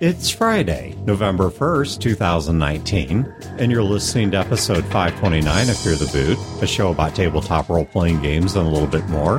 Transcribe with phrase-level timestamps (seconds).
[0.00, 6.62] It's Friday, November 1st, 2019, and you're listening to episode 529 of Fear the Boot,
[6.62, 9.38] a show about tabletop role playing games and a little bit more.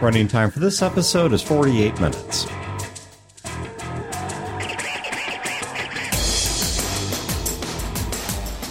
[0.00, 2.46] Running time for this episode is 48 minutes.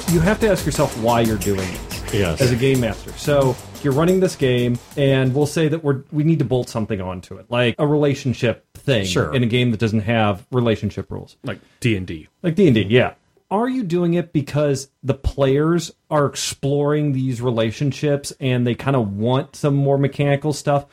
[0.09, 2.39] you have to ask yourself why you're doing this Yes.
[2.39, 3.12] as a game master.
[3.14, 7.02] So you're running this game, and we'll say that we're we need to bolt something
[7.02, 9.32] onto it, like a relationship thing Sure.
[9.36, 12.28] in a game that doesn't have relationship rules, like D and D.
[12.41, 12.83] like D and D.
[12.89, 13.14] Yeah.
[13.51, 19.15] Are you doing it because the players are exploring these relationships and they kind of
[19.18, 20.86] want some more mechanical stuff,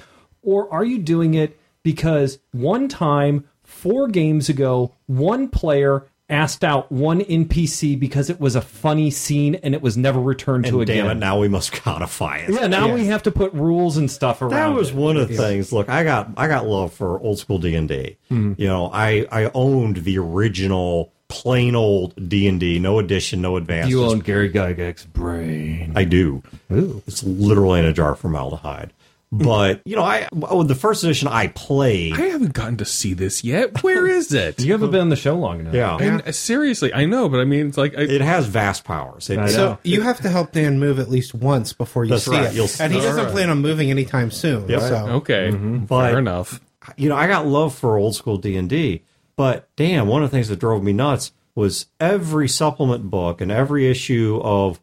[0.42, 6.91] or are you doing it because one time four games ago, one player asked out
[6.91, 10.83] one NPC because it was a funny scene and it was never returned to And
[10.91, 11.05] again?
[11.05, 12.50] damn it, now we must codify it.
[12.55, 14.52] Yeah, now we have to put rules and stuff around.
[14.52, 14.95] That was it.
[14.97, 15.73] one of the things.
[15.73, 18.16] Look, I got I got love for old school D and D.
[18.30, 18.60] Mm-hmm.
[18.60, 23.56] You know, I I owned the original plain old D and D, no addition, no
[23.56, 23.88] advance.
[23.91, 25.92] You own Gary Gygax's brain.
[25.94, 26.42] I do.
[26.72, 27.03] Ooh.
[27.06, 28.92] It's literally in a jar of formaldehyde.
[29.38, 32.12] But you know, I oh, the first edition I played.
[32.14, 33.82] I haven't gotten to see this yet.
[33.82, 34.60] Where is it?
[34.60, 35.74] You haven't been on the show long enough.
[35.74, 38.84] Yeah, And uh, seriously, I know, but I mean, it's like I, it has vast
[38.84, 39.28] powers.
[39.30, 39.48] It, I know.
[39.50, 42.44] So you have to help Dan move at least once before you That's see right.
[42.46, 43.32] it, You'll- and he doesn't Alright.
[43.34, 44.68] plan on moving anytime soon.
[44.68, 44.80] Yep.
[44.80, 46.60] So okay, But- fair enough.
[46.96, 49.02] you know, I got love for old school D and D,
[49.36, 53.50] but damn, one of the things that drove me nuts was every supplement book and
[53.50, 54.80] every issue of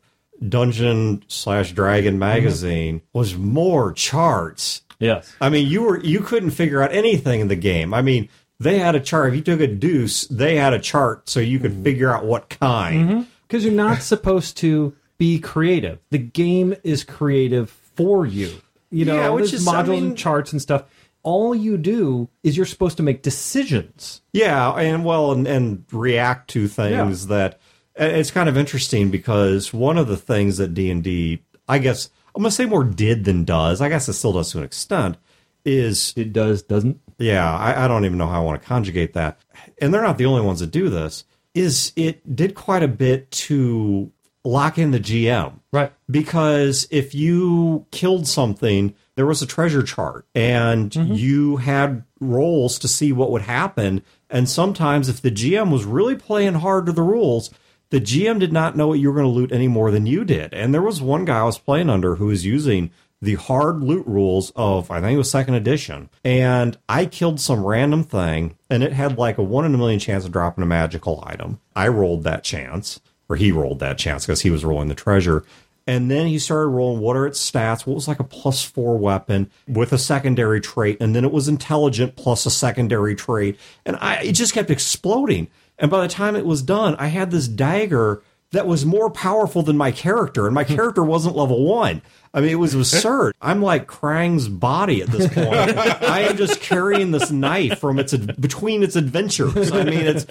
[0.48, 2.20] Dungeon slash Dragon mm-hmm.
[2.20, 4.82] magazine was more charts.
[5.00, 5.34] Yes.
[5.42, 7.94] I mean, you were you couldn't figure out anything in the game.
[7.94, 9.30] I mean, they had a chart.
[9.30, 12.50] If you took a deuce, they had a chart so you could figure out what
[12.50, 13.10] kind.
[13.10, 13.22] Mm-hmm.
[13.48, 16.00] Because you're not supposed to be creative.
[16.10, 18.62] The game is creative for you.
[18.92, 20.86] You know, Yeah, which is- I modules mean- and charts and stuff.
[21.24, 24.22] All you do is you're supposed to make decisions.
[24.34, 27.61] Yeah, and well, and, and react to things that and
[27.96, 32.10] it's kind of interesting because one of the things that D and D, I guess
[32.36, 33.82] I'm gonna say more did than does.
[33.82, 35.18] I guess it still does to an extent.
[35.64, 37.00] Is It does, doesn't?
[37.20, 39.40] yeah, I, I don't even know how I want to conjugate that.
[39.80, 41.24] And they're not the only ones that do this.
[41.54, 44.12] Is it did quite a bit to
[44.44, 45.92] lock in the GM Right.
[46.10, 51.14] because if you killed something, there was a treasure chart and Mm-hmm.
[51.14, 54.02] you had rolls to see what would happen.
[54.32, 57.52] And sometimes, if the GM was really playing hard to the rules,
[57.92, 60.26] the GM did not know what you were going to loot any more than you
[60.26, 60.54] did.
[60.54, 62.90] And there was one guy I was playing under who was using
[63.22, 66.10] the hard loot rules of, I think it was second edition.
[66.24, 70.00] And I killed some random thing and it had like a one in a million
[70.00, 71.60] chance of dropping a magical item.
[71.76, 75.46] I rolled that chance or he rolled that chance because he was rolling the treasure.
[75.88, 77.86] And then he started rolling what are its stats?
[77.86, 81.48] What was like a plus four weapon with a secondary trait, and then it was
[81.48, 85.48] intelligent plus a secondary trait, and I it just kept exploding.
[85.82, 88.22] And by the time it was done, I had this dagger
[88.52, 92.02] that was more powerful than my character, and my character wasn't level one.
[92.34, 93.34] I mean, it was absurd.
[93.42, 95.78] I'm like Krang's body at this point.
[95.78, 99.72] I am just carrying this knife from its between its adventures.
[99.72, 100.26] I mean, it's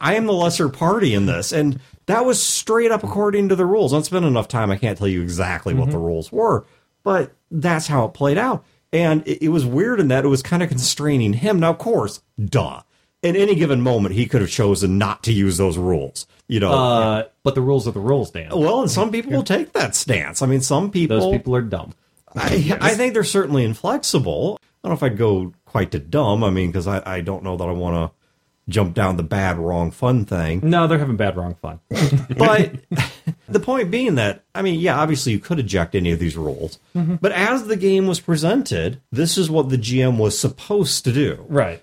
[0.00, 3.64] I am the lesser party in this, and that was straight up according to the
[3.64, 3.92] rules.
[3.92, 6.06] It's been enough time; I can't tell you exactly what the mm-hmm.
[6.06, 6.66] rules were,
[7.04, 8.64] but that's how it played out.
[8.92, 11.60] And it, it was weird in that it was kind of constraining him.
[11.60, 12.82] Now, of course, duh.
[13.26, 16.26] In any given moment, he could have chosen not to use those rules.
[16.48, 18.50] You know, Uh, but the rules are the rules, Dan.
[18.52, 20.42] well, and some people will take that stance.
[20.42, 21.18] I mean, some people.
[21.20, 21.92] Those people are dumb.
[22.34, 24.58] I, I think they're certainly inflexible.
[24.62, 26.44] I don't know if I'd go quite to dumb.
[26.44, 28.16] I mean, because I, I don't know that I want to
[28.68, 30.60] jump down the bad, wrong, fun thing.
[30.62, 31.80] No, they're having bad, wrong fun.
[32.36, 32.74] But
[33.48, 36.78] the point being that, I mean, yeah, obviously you could eject any of these rules.
[36.94, 41.44] But as the game was presented, this is what the GM was supposed to do.
[41.48, 41.82] right.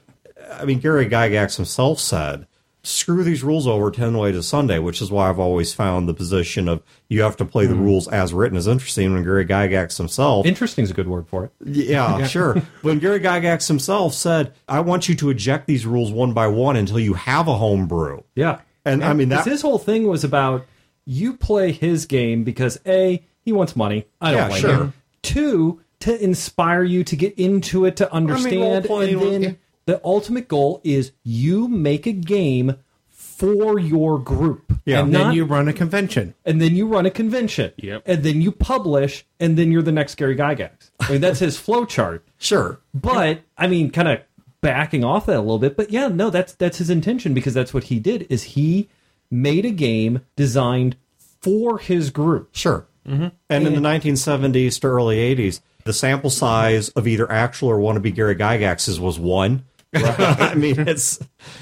[0.59, 2.47] I mean, Gary Gygax himself said,
[2.83, 6.13] screw these rules over 10 way to Sunday, which is why I've always found the
[6.13, 7.83] position of you have to play the mm-hmm.
[7.83, 11.45] rules as written is interesting when Gary Gygax himself Interesting is a good word for
[11.45, 11.51] it.
[11.65, 12.61] Yeah, sure.
[12.81, 16.75] When Gary Gygax himself said, "I want you to eject these rules one by one
[16.75, 18.59] until you have a home brew." Yeah.
[18.85, 20.65] And, I mean, that- his whole thing was about
[21.05, 24.05] you play his game because A, he wants money.
[24.21, 24.75] I don't Yeah, blame sure.
[24.75, 24.93] him.
[25.21, 28.61] Two, to inspire you to get into it, to understand.
[28.61, 32.77] role-playing and then was- the ultimate goal is you make a game
[33.09, 34.71] for your group.
[34.85, 34.99] Yeah.
[34.99, 36.33] And And then not- you run a convention.
[36.45, 37.71] and then you run a convention.
[37.77, 38.03] Yep.
[38.05, 40.91] And then you publish, and then you're the next Gary Gygax.
[40.99, 42.25] I mean, that's his flow chart.
[42.37, 42.79] Sure.
[42.93, 44.19] But I mean, kind of
[44.61, 45.75] backing off that a little bit.
[45.75, 48.27] But yeah, no, that's that's his intention because that's what he did.
[48.29, 48.87] Is he
[49.31, 50.95] made a game designed
[51.41, 52.49] for his group?
[52.53, 52.85] Sure.
[53.07, 53.27] Mm-hmm.
[53.49, 58.13] And in the 1970s to early 80s, the sample size of either actual or wannabe
[58.15, 59.65] Gary Gygax's was one.
[60.49, 61.19] I mean, it's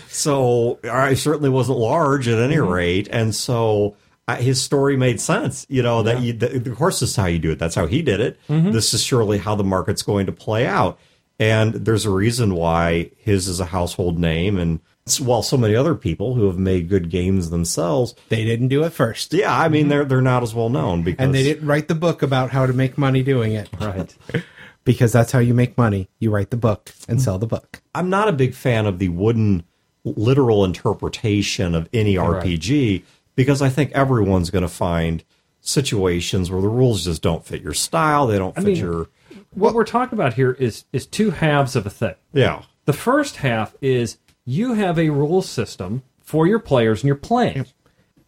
[0.07, 3.95] so I certainly wasn't large at any rate, and so
[4.28, 5.66] uh, his story made sense.
[5.69, 7.60] You know that you, that, of course, this is how you do it.
[7.60, 8.39] That's how he did it.
[8.48, 11.00] This is surely how the market's going to play out,
[11.39, 14.80] and there's a reason why his is a household name, and
[15.19, 18.92] while so many other people who have made good games themselves, They didn't do it
[18.92, 19.34] first.
[19.34, 21.95] yeah, I mean they're they're not as well known because And they didn't write the
[21.95, 23.68] book about how to make money doing it.
[23.80, 24.16] Right.
[24.83, 26.10] Because that's how you make money.
[26.19, 27.81] You write the book and sell the book.
[27.94, 29.63] I'm not a big fan of the wooden
[30.04, 33.04] literal interpretation of any RPG
[33.36, 35.24] because I think everyone's going to find
[35.60, 38.28] situations where the rules just don't fit your style.
[38.28, 39.07] They don't fit mean- your
[39.51, 42.16] What we're talking about here is is two halves of a thing.
[42.34, 42.63] yeah.
[42.86, 47.68] The first half is you have a rule system for your players and you're playing.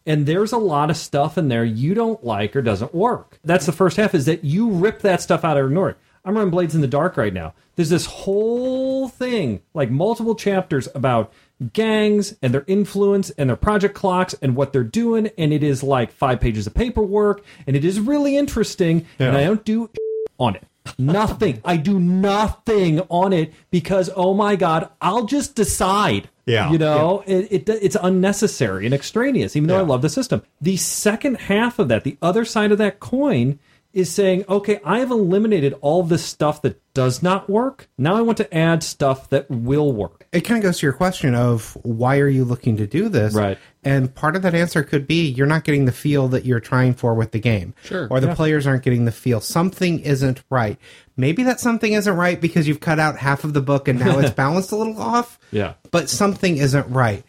[0.06, 3.40] And there's a lot of stuff in there you don't like or doesn't work.
[3.42, 5.96] That's the first half is that you rip that stuff out or ignore it.
[6.24, 7.52] I'm running Blades in the Dark right now.
[7.76, 11.32] There's this whole thing, like multiple chapters about
[11.72, 15.30] gangs and their influence and their project clocks and what they're doing.
[15.36, 19.06] And it is like five pages of paperwork and it is really interesting.
[19.18, 19.90] And I don't do
[20.38, 20.64] on it.
[20.98, 21.60] Nothing.
[21.64, 26.28] I do nothing on it because oh my god, I'll just decide.
[26.46, 26.70] Yeah.
[26.70, 29.56] You know, it, it it's unnecessary and extraneous.
[29.56, 32.78] Even though I love the system, the second half of that, the other side of
[32.78, 33.58] that coin,
[33.94, 37.88] is saying, okay, I have eliminated all this stuff that does not work.
[37.96, 40.26] Now I want to add stuff that will work.
[40.32, 43.34] It kind of goes to your question of why are you looking to do this?
[43.34, 43.56] Right.
[43.84, 46.94] And part of that answer could be you're not getting the feel that you're trying
[46.94, 47.72] for with the game.
[47.84, 48.08] Sure.
[48.10, 49.40] Or the players aren't getting the feel.
[49.40, 50.76] Something isn't right.
[51.16, 54.18] Maybe that something isn't right because you've cut out half of the book and now
[54.18, 55.38] it's balanced a little off.
[55.52, 55.74] Yeah.
[55.92, 57.22] But something isn't right.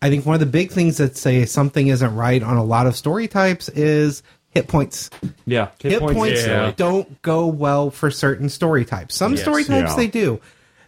[0.00, 2.86] I think one of the big things that say something isn't right on a lot
[2.86, 4.22] of story types is
[4.52, 5.10] hit points.
[5.46, 6.72] Yeah, Hit, points, yeah.
[6.76, 9.14] don't go well for certain story types.
[9.14, 9.96] Some story types Yeah.
[9.96, 10.40] they do.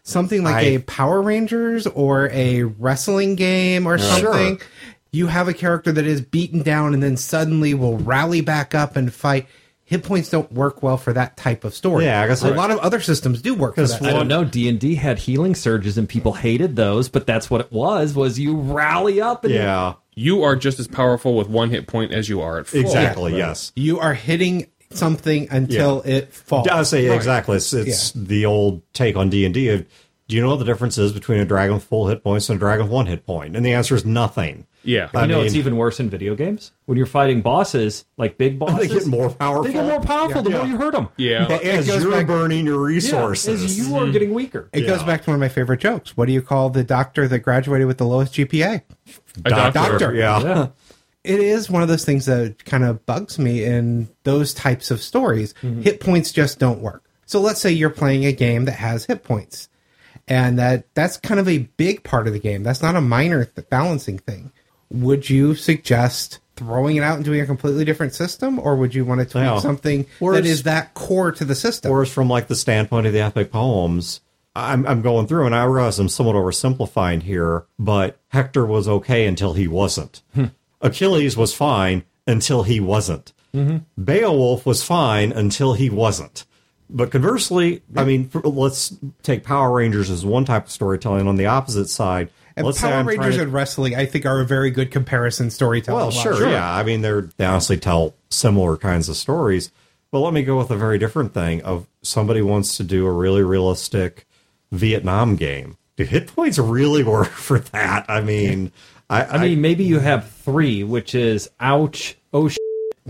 [0.03, 4.61] Something like I- a Power Rangers or a wrestling game or something.
[5.13, 8.97] You have a character that is beaten down and then suddenly will rally back up
[8.97, 9.47] and fight.
[9.95, 12.05] Hit points don't work well for that type of story.
[12.05, 14.09] Yeah, I guess a I- lot of other systems do work for 'Cause that.
[14.09, 14.43] I don't know.
[14.45, 17.09] D and D had healing surges, and people hated those.
[17.09, 19.95] But that's what it was: was you rally up and Yeah.
[20.17, 22.81] You are just as powerful with one hit point as you are at full.
[22.81, 23.37] Exactly.
[23.37, 23.73] Yes.
[23.77, 26.69] You are hitting something until it falls.
[26.69, 27.57] I say exactly.
[27.57, 29.85] It's, it's the old take on D and D.
[30.27, 32.57] Do you know what the difference is between a dragon with full hit points and
[32.57, 33.57] a dragon with one hit point?
[33.57, 34.67] And the answer is nothing.
[34.85, 35.09] Yeah.
[35.15, 38.37] I You know, mean- it's even worse in video games when you're fighting bosses, like
[38.39, 38.89] big bosses.
[38.89, 39.65] They get more powerful.
[39.65, 41.09] They get more powerful the more you hurt them.
[41.17, 41.47] Yeah.
[41.63, 43.63] as goes you're back- burning your Yeah, resources.
[43.65, 44.69] as you are getting weaker.
[44.73, 46.17] It goes back to one of my favorite jokes.
[46.17, 48.83] What do you call the doctor that graduated with the lowest GPA?
[49.45, 49.79] A doctor.
[49.79, 50.15] Doctor.
[50.15, 50.41] Yeah.
[50.43, 50.67] Yeah.
[51.25, 55.01] it is one of those things that kind of bugs me in those types of
[55.01, 55.55] stories.
[55.63, 55.81] Mm-hmm.
[55.83, 57.03] Hit points just don't work.
[57.27, 59.71] So let's say you're playing a game that has hit points,
[60.29, 62.63] and that that's kind of a big part of the game.
[62.63, 64.53] That's not a minor th- balancing thing.
[65.03, 69.05] Would you suggest throwing it out and doing a completely different system, or would you
[69.05, 69.59] want to tweak Yeah.
[69.59, 71.91] something that that core to the system?
[71.91, 74.21] Whereas from like the standpoint of the epic poems,
[74.55, 79.27] I'm, I'm going through and I realize I'm somewhat oversimplifying here, but Hector was okay
[79.27, 80.23] until he wasn't.
[80.35, 80.45] Hmm.
[80.81, 83.33] Achilles was fine until he wasn't.
[83.53, 83.79] Mm-hmm.
[84.03, 86.45] Beowulf was fine until he wasn't.
[86.91, 91.27] But conversely, I mean, let's take Power Rangers as one type of storytelling.
[91.27, 94.47] On the opposite side, and let's Power Rangers to- and wrestling, I think, are a
[94.47, 95.99] very good comparison storytelling.
[96.01, 96.73] well, sure, yeah.
[96.75, 99.71] I mean, they're, they honestly tell similar kinds of stories.
[100.11, 101.63] But let me go with a very different thing.
[101.63, 104.27] Of somebody wants to do a really realistic
[104.71, 105.77] Vietnam game.
[105.97, 108.07] Do hit points really work for that?
[108.09, 108.71] I mean,
[109.11, 112.57] I, I mean, maybe you have three, which is ouch, oh, sh-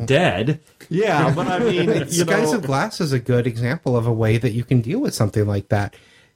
[0.04, 0.60] dead.
[0.88, 4.12] yeah, but I mean, you Skies know, of Glass is a good example of a
[4.12, 5.94] way that you can deal with something like that.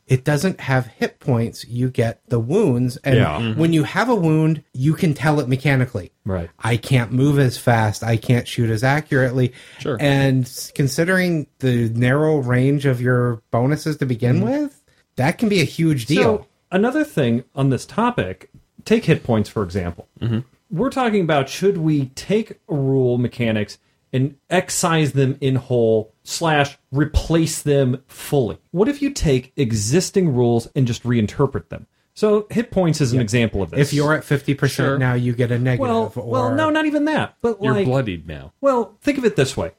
[0.09, 2.97] It doesn't have hit points, you get the wounds.
[2.99, 3.39] And Yeah.
[3.39, 3.61] Mm-hmm.
[3.61, 6.13] when you have a wound, you can tell it mechanically.
[6.25, 6.49] Right.
[6.59, 9.53] I can't move as fast, I can't shoot as accurately.
[9.79, 9.99] Sure.
[10.01, 14.63] And considering the narrow range of your bonuses to begin mm-hmm.
[14.63, 14.83] with,
[15.17, 16.39] that can be a huge deal.
[16.39, 18.51] So another thing on this topic,
[18.87, 20.09] take hit points for example.
[20.21, 20.41] Mm-hmm.
[20.71, 23.79] We're talking about should we take rule mechanics
[24.13, 28.59] and excise them in whole slash replace them fully?
[28.71, 31.87] What if you take existing rules and just reinterpret them?
[32.15, 33.79] So hit points is an example of this.
[33.79, 34.99] if you're at 50% Sure.
[34.99, 35.81] now, you get a negative.
[35.81, 37.37] well, or, well, no, not even that.
[37.41, 38.53] But You're like, bloodied now.
[38.61, 39.71] well, think of it this way: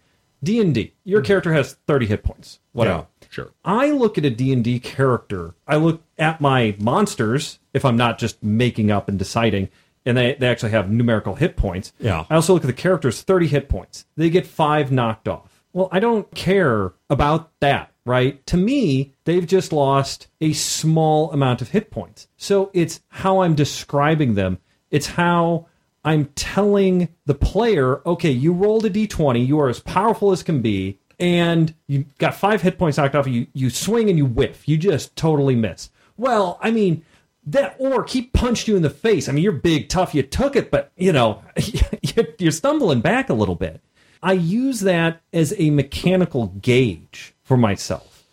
[0.41, 0.93] D and D.
[1.03, 1.27] Your mm-hmm.
[1.27, 2.59] character has thirty hit points.
[2.71, 3.07] Whatever.
[3.29, 3.51] Sure.
[3.63, 5.53] I look at a D&D character.
[5.67, 9.69] I look at my monsters if I'm not just making up and deciding
[10.05, 11.93] and they, they actually have numerical hit points.
[11.99, 12.25] Yeah.
[12.29, 14.05] I also look at the characters 30 hit points.
[14.15, 15.63] They get 5 knocked off.
[15.73, 17.91] Well, I don't care about that.
[18.05, 18.43] right?
[18.47, 22.27] To me, they've just lost a small amount of hit points.
[22.37, 24.57] So it's how I'm describing them.
[24.89, 25.67] It's how
[26.03, 30.61] I'm telling the player, okay, you rolled a d20, you are as powerful as can
[30.61, 33.45] be, and you got five hit points knocked off you.
[33.53, 34.67] You swing and you whiff.
[34.67, 35.91] You just totally miss.
[36.17, 37.03] Well, I mean,
[37.51, 39.27] that or he punched you in the face.
[39.27, 40.13] I mean, you're big, tough.
[40.13, 41.41] You took it, but you know,
[42.37, 43.81] you're stumbling back a little bit.
[44.21, 48.25] I use that as a mechanical gauge for myself.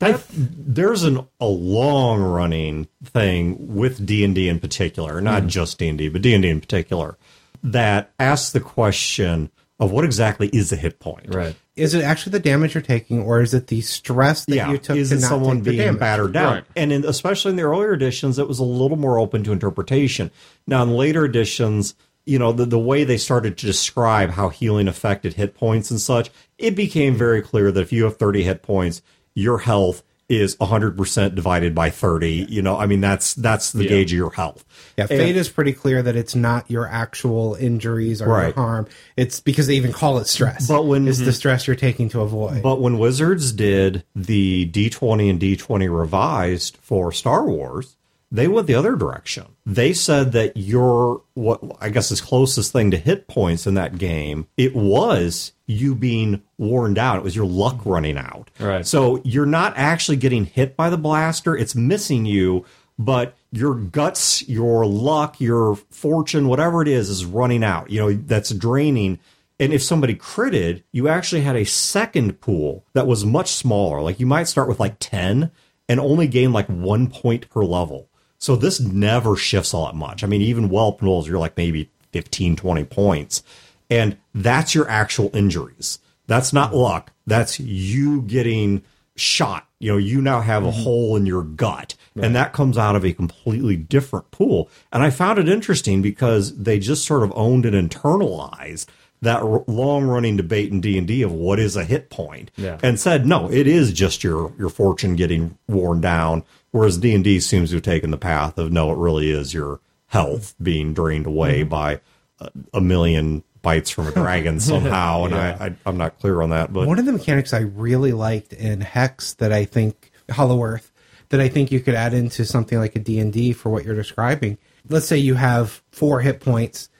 [0.00, 5.48] I, there's an a long running thing with D and D in particular, not mm-hmm.
[5.48, 7.16] just D and D, but D and D in particular,
[7.62, 11.32] that asks the question of what exactly is a hit point.
[11.32, 11.54] Right.
[11.74, 14.78] Is it actually the damage you're taking, or is it the stress that Yeah, you
[14.78, 16.00] took is to it not someone take the being damage?
[16.00, 16.54] battered down?
[16.54, 16.64] Right.
[16.76, 20.30] And in, especially in the earlier editions, it was a little more open to interpretation.
[20.66, 21.94] Now, in later editions,
[22.26, 26.00] you know, the, the way they started to describe how healing affected hit points and
[26.00, 29.00] such, it became very clear that if you have 30 hit points,
[29.34, 30.02] your health
[30.32, 32.46] is 100% divided by 30.
[32.48, 34.64] You know, I mean, that's that's the gauge of your health.
[34.96, 38.54] Yeah, Fate is pretty clear that it's not your actual injuries or Right.
[38.54, 38.86] harm.
[39.16, 40.66] It's because they even call it stress.
[40.66, 42.62] But when- it's the stress you're taking to avoid.
[42.62, 47.96] But when Wizards did the D20 and D20 revised for Star Wars,
[48.32, 49.44] they went the other direction.
[49.66, 53.98] They said that your what I guess is closest thing to hit points in that
[53.98, 57.18] game, it was you being worn down.
[57.18, 58.50] It was your luck running out.
[58.58, 58.86] Right.
[58.86, 62.64] So you're not actually getting hit by the blaster, it's missing you,
[62.98, 67.90] but your guts, your luck, your fortune, whatever it is, is running out.
[67.90, 69.18] You know, that's draining.
[69.60, 74.00] And if somebody critted, you actually had a second pool that was much smaller.
[74.00, 75.50] Like you might start with like 10
[75.86, 78.08] and only gain like one point per level.
[78.42, 80.24] So this never shifts all that much.
[80.24, 83.44] I mean, even whelp rolls, you're like maybe 15, 20 points.
[83.88, 86.00] And that's your actual injuries.
[86.26, 86.78] That's not mm-hmm.
[86.78, 87.12] luck.
[87.24, 88.82] That's you getting
[89.14, 89.68] shot.
[89.78, 90.82] You know, you now have a mm-hmm.
[90.82, 91.94] hole in your gut.
[92.16, 94.68] And that comes out of a completely different pool.
[94.92, 98.86] And I found it interesting because they just sort of owned and internalized
[99.22, 102.78] that r- long running debate in D&D of what is a hit point Yeah.
[102.82, 107.70] and said no it is just your your fortune getting worn down whereas D&D seems
[107.70, 111.60] to have taken the path of no it really is your health being drained away
[111.60, 111.70] mm-hmm.
[111.70, 112.00] by
[112.40, 116.50] a, a million bites from a dragon somehow and I, I I'm not clear on
[116.50, 120.62] that but One of the mechanics I really liked in Hex that I think Hollow
[120.62, 120.90] Earth
[121.28, 124.58] that I think you could add into something like a D&D for what you're describing.
[124.90, 126.90] Let's say you have 4 hit points.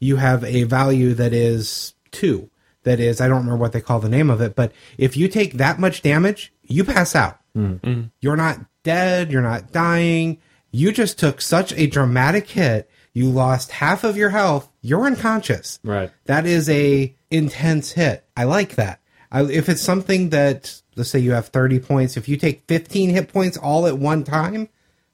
[0.00, 2.50] You have a value that is 2.
[2.82, 5.28] That is I don't remember what they call the name of it, but if you
[5.28, 7.38] take that much damage, you pass out.
[7.56, 8.04] Mm-hmm.
[8.20, 10.38] You're not dead, you're not dying.
[10.70, 12.90] You just took such a dramatic hit.
[13.12, 14.70] You lost half of your health.
[14.80, 15.78] You're unconscious.
[15.82, 16.10] Right.
[16.26, 18.24] That is a intense hit.
[18.36, 19.00] I like that.
[19.32, 23.10] I, if it's something that let's say you have 30 points, if you take 15
[23.10, 24.68] hit points all at one time,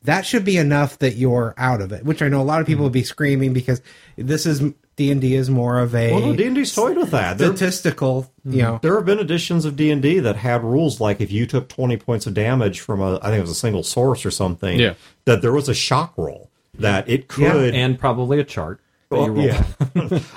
[0.06, 2.04] that should be enough that you're out of it.
[2.04, 2.84] Which I know a lot of people hmm.
[2.84, 3.82] would be screaming because
[4.16, 4.62] this is
[4.96, 8.32] D and D is more of a well no, D&D's toyed with that They're- statistical.
[8.44, 8.58] You hmm.
[8.58, 11.46] know, There have been editions of D and D that had rules like if you
[11.46, 14.30] took twenty points of damage from a, I think it was a single source or
[14.30, 14.94] something, Yeah.
[15.26, 17.74] that there was a shock roll that it could.
[17.74, 18.80] And probably a chart.
[19.08, 19.64] Well, yeah,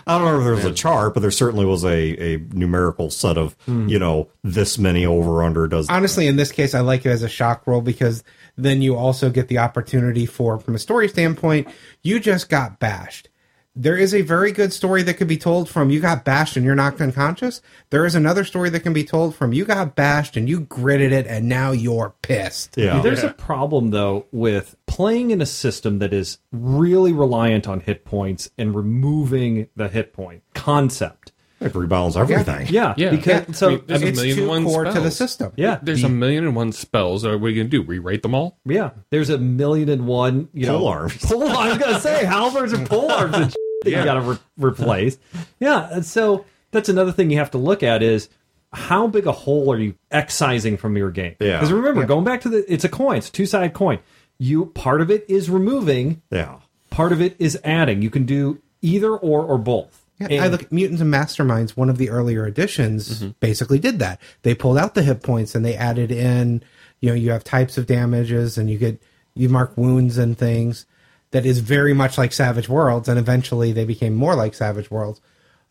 [0.05, 3.09] I don't know if there was a chart, but there certainly was a, a numerical
[3.09, 3.87] set of hmm.
[3.87, 5.89] you know this many over under does.
[5.89, 8.23] honestly, in this case, I like it as a shock roll because
[8.63, 11.67] then you also get the opportunity for, from a story standpoint,
[12.01, 13.29] you just got bashed.
[13.75, 16.65] There is a very good story that could be told from you got bashed and
[16.65, 17.61] you're knocked unconscious.
[17.91, 21.13] There is another story that can be told from you got bashed and you gritted
[21.13, 22.75] it and now you're pissed.
[22.75, 27.79] yeah, There's a problem though with playing in a system that is really reliant on
[27.79, 31.31] hit points and removing the hit point concept.
[31.61, 32.67] It rebalance everything.
[32.69, 33.09] Yeah, Yeah.
[33.11, 35.11] because Yeah, so I mean, there's a it's million too and one core to the
[35.11, 35.51] system.
[35.55, 37.25] yeah, There's a million and one spells.
[37.25, 37.81] Are we going to do?
[37.83, 38.57] Rewrite them all?
[38.65, 38.91] yeah.
[39.09, 41.17] There's a million and one you know Pole arms.
[41.25, 44.21] Pole, I was gonna say halberds and pole arms and shit that you got to
[44.21, 44.37] re-
[44.69, 45.17] replace.
[45.59, 48.29] Yeah, and so that's another thing you have to look at is
[48.71, 51.35] how big a hole are you excising from your game?
[51.39, 51.57] Yeah.
[51.57, 53.99] because remember, going back to the, it's a coin, it's two sided coin.
[54.37, 56.59] You part of it is removing, Yeah.
[56.91, 58.01] part of it is adding.
[58.03, 60.05] You can do either or or both.
[60.19, 63.29] Yeah, And- I look at Mutants and Masterminds, one of the earlier editions mm-hmm.
[63.39, 64.19] basically did that.
[64.43, 66.63] They pulled out the hit points and they added in,
[66.99, 69.01] you know, you have types of damages and you get,
[69.33, 70.85] you mark wounds and things
[71.31, 73.07] that is very much like Savage Worlds.
[73.07, 75.21] And eventually they became more like Savage Worlds.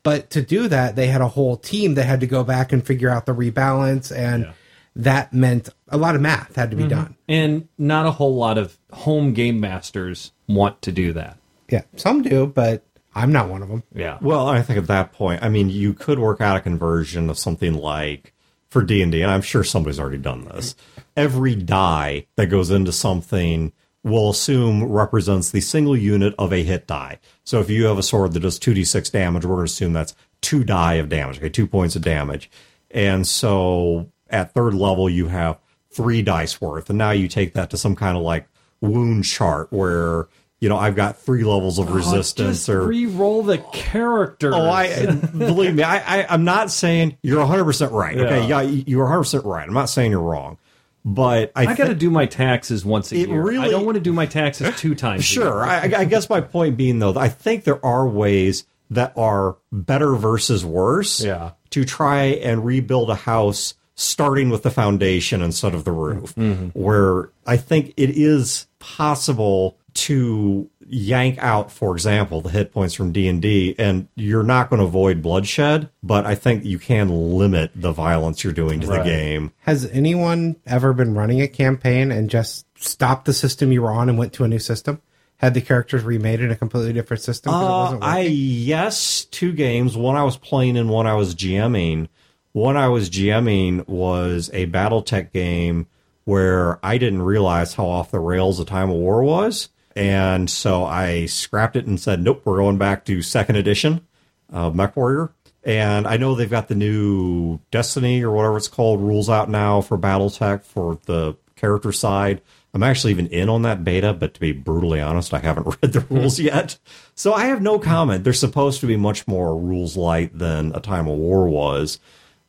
[0.02, 2.86] But to do that, they had a whole team that had to go back and
[2.86, 4.16] figure out the rebalance.
[4.16, 4.52] And
[4.98, 6.90] that meant a lot of math had to be mm-hmm.
[6.90, 7.16] done.
[7.28, 11.38] and not a whole lot of home game masters want to do that.
[11.70, 12.84] Yeah, some do, but
[13.18, 13.82] I'm not one of them.
[13.94, 14.18] Yeah.
[14.20, 17.38] Well, I think at that point, I mean, you could work out a conversion of
[17.38, 18.32] something like
[18.70, 20.76] for D and D, and I'm sure somebody's already done this.
[21.16, 23.72] Every die that goes into something
[24.04, 27.18] will assume represents the single unit of a hit die.
[27.44, 30.14] So if you have a sword that does 2d6 damage, we're going to assume that's
[30.40, 32.50] two die of damage, okay, two points of damage.
[32.90, 35.58] And so at third level, you have
[35.90, 36.88] three dice worth.
[36.88, 38.48] And now you take that to some kind of like
[38.80, 40.28] wound chart where,
[40.60, 42.82] you know, I've got three levels of oh, resistance Just or.
[42.86, 44.52] re-roll the character.
[44.54, 45.82] Oh, I believe me.
[45.82, 48.18] I, I I'm not saying you're 100 percent right.
[48.18, 48.60] Okay, Yeah.
[48.62, 49.66] yeah, you're 100 percent right.
[49.66, 50.58] I'm not saying you're wrong,
[51.04, 53.60] but I, I got to do my taxes once a year.
[53.60, 55.20] I don't want to do my taxes two times.
[55.20, 55.62] a Sure.
[55.64, 60.14] I, I guess my point being, though, I think there are ways that are better
[60.16, 61.50] versus worse Yeah.
[61.70, 66.66] to try and rebuild a house starting with the foundation instead of the roof, mm-hmm.
[66.68, 73.12] where I think it is possible to yank out, for example, the hit points from
[73.12, 77.92] D&D, and you're not going to avoid bloodshed, but I think you can limit the
[77.92, 79.52] violence you're doing to the game.
[79.60, 84.08] Has anyone ever been running a campaign and just stopped the system you were on
[84.08, 85.00] and went to a new system?
[85.38, 87.52] Had the characters remade in a completely different system?
[87.52, 89.96] 'cause it Uh, wasn't I yes, two games.
[89.96, 92.08] One I was playing and one I was GMing.
[92.52, 95.86] One I was GMing was a BattleTech game
[96.24, 100.84] where I didn't realize how off the rails the Time of War was, and so
[100.84, 104.06] I scrapped it and said, "Nope, we're going back to second edition
[104.48, 105.32] of Mech Warrior."
[105.64, 109.80] And I know they've got the new Destiny or whatever it's called rules out now
[109.80, 112.40] for BattleTech for the character side.
[112.72, 115.92] I'm actually even in on that beta, but to be brutally honest, I haven't read
[115.92, 116.78] the rules yet.
[117.16, 118.22] So I have no comment.
[118.22, 121.98] They're supposed to be much more rules light than A Time of War was.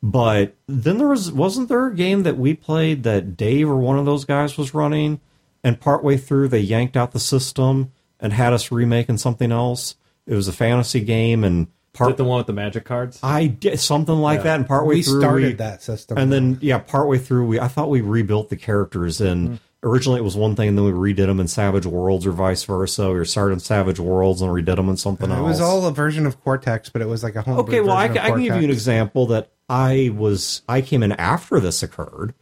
[0.02, 3.98] But then there was wasn't there a game that we played that Dave or one
[3.98, 5.20] of those guys was running,
[5.64, 9.96] and partway through they yanked out the system and had us remaking something else.
[10.26, 13.18] It was a fantasy game, and Is part it the one with the magic cards?
[13.22, 16.18] I did something like that, and partway we through started we, that system.
[16.18, 19.88] and then yeah, partway through we I thought we rebuilt the characters and Mm-hmm.
[19.88, 22.62] originally it was one thing, and then we redid them in Savage Worlds or vice
[22.64, 23.08] versa.
[23.08, 25.40] We were started in Savage Worlds and redid them in something it else.
[25.40, 27.58] It was all a version of Cortex, but it was like a home.
[27.60, 27.80] okay.
[27.80, 31.12] Well, I, of I can give you an example that I was I came in
[31.12, 32.34] after this occurred,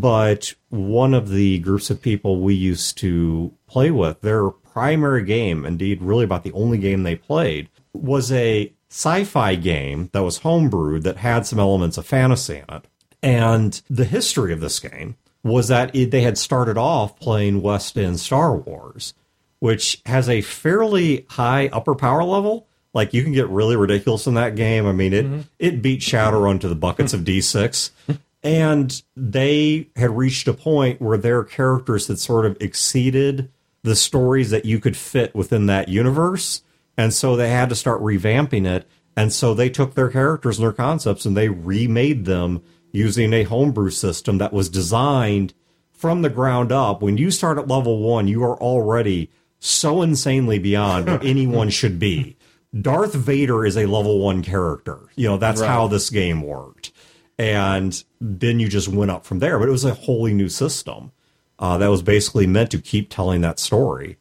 [0.00, 5.64] but one of the groups of people we used to play with, their primary game,
[5.64, 11.02] indeed, really about the only game they played, was a sci-fi game that was homebrewed
[11.04, 12.84] that had some elements of fantasy in it.
[13.22, 17.96] And the history of this game was that it, they had started off playing West
[17.96, 19.14] End Star Wars,
[19.60, 22.68] which has a fairly high upper power level.
[22.92, 24.86] Like you can get really ridiculous in that game.
[24.86, 25.40] I mean, it mm-hmm.
[25.58, 27.92] it beat Shadowrun to the buckets of D6.
[28.46, 33.50] And they had reached a point where their characters had sort of exceeded
[33.82, 36.62] the stories that you could fit within that universe.
[36.96, 38.88] And so they had to start revamping it.
[39.16, 43.42] And so they took their characters and their concepts and they remade them using a
[43.42, 45.52] homebrew system that was designed
[45.92, 47.02] from the ground up.
[47.02, 51.98] When you start at level one, you are already so insanely beyond what anyone should
[51.98, 52.36] be.
[52.80, 55.00] Darth Vader is a level one character.
[55.16, 56.92] You know, that's how this game worked.
[57.38, 59.58] And then you just went up from there.
[59.58, 61.12] But it was a wholly new system
[61.58, 64.18] uh, that was basically meant to keep telling that story.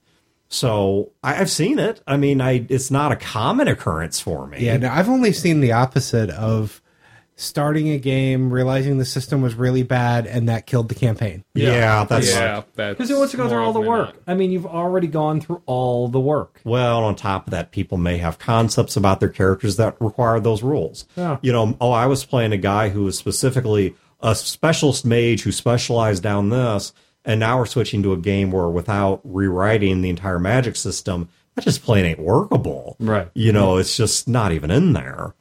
[0.47, 2.01] So I, I've seen it.
[2.07, 4.65] I mean, I it's not a common occurrence for me.
[4.65, 6.81] Yeah, no, I've only seen the opposite of
[7.35, 11.43] starting a game, realizing the system was really bad, and that killed the campaign.
[11.53, 14.07] yeah, that's yeah, that's Because who wants to go through all the work?
[14.07, 14.15] not.
[14.27, 16.61] I mean, you've already gone through all the work.
[16.63, 20.63] Well, on top of that, people may have concepts about their characters that require those
[20.63, 21.05] rules.
[21.17, 21.37] Yeah.
[21.41, 25.51] You know, oh, I was playing a guy who was specifically a specialist mage who
[25.51, 26.93] specialized down this,
[27.25, 31.63] and now we're switching to a game where without rewriting the entire magic system, that
[31.63, 32.95] just plain ain't workable.
[32.99, 33.29] Right.
[33.33, 35.33] You know, it's just not even in there.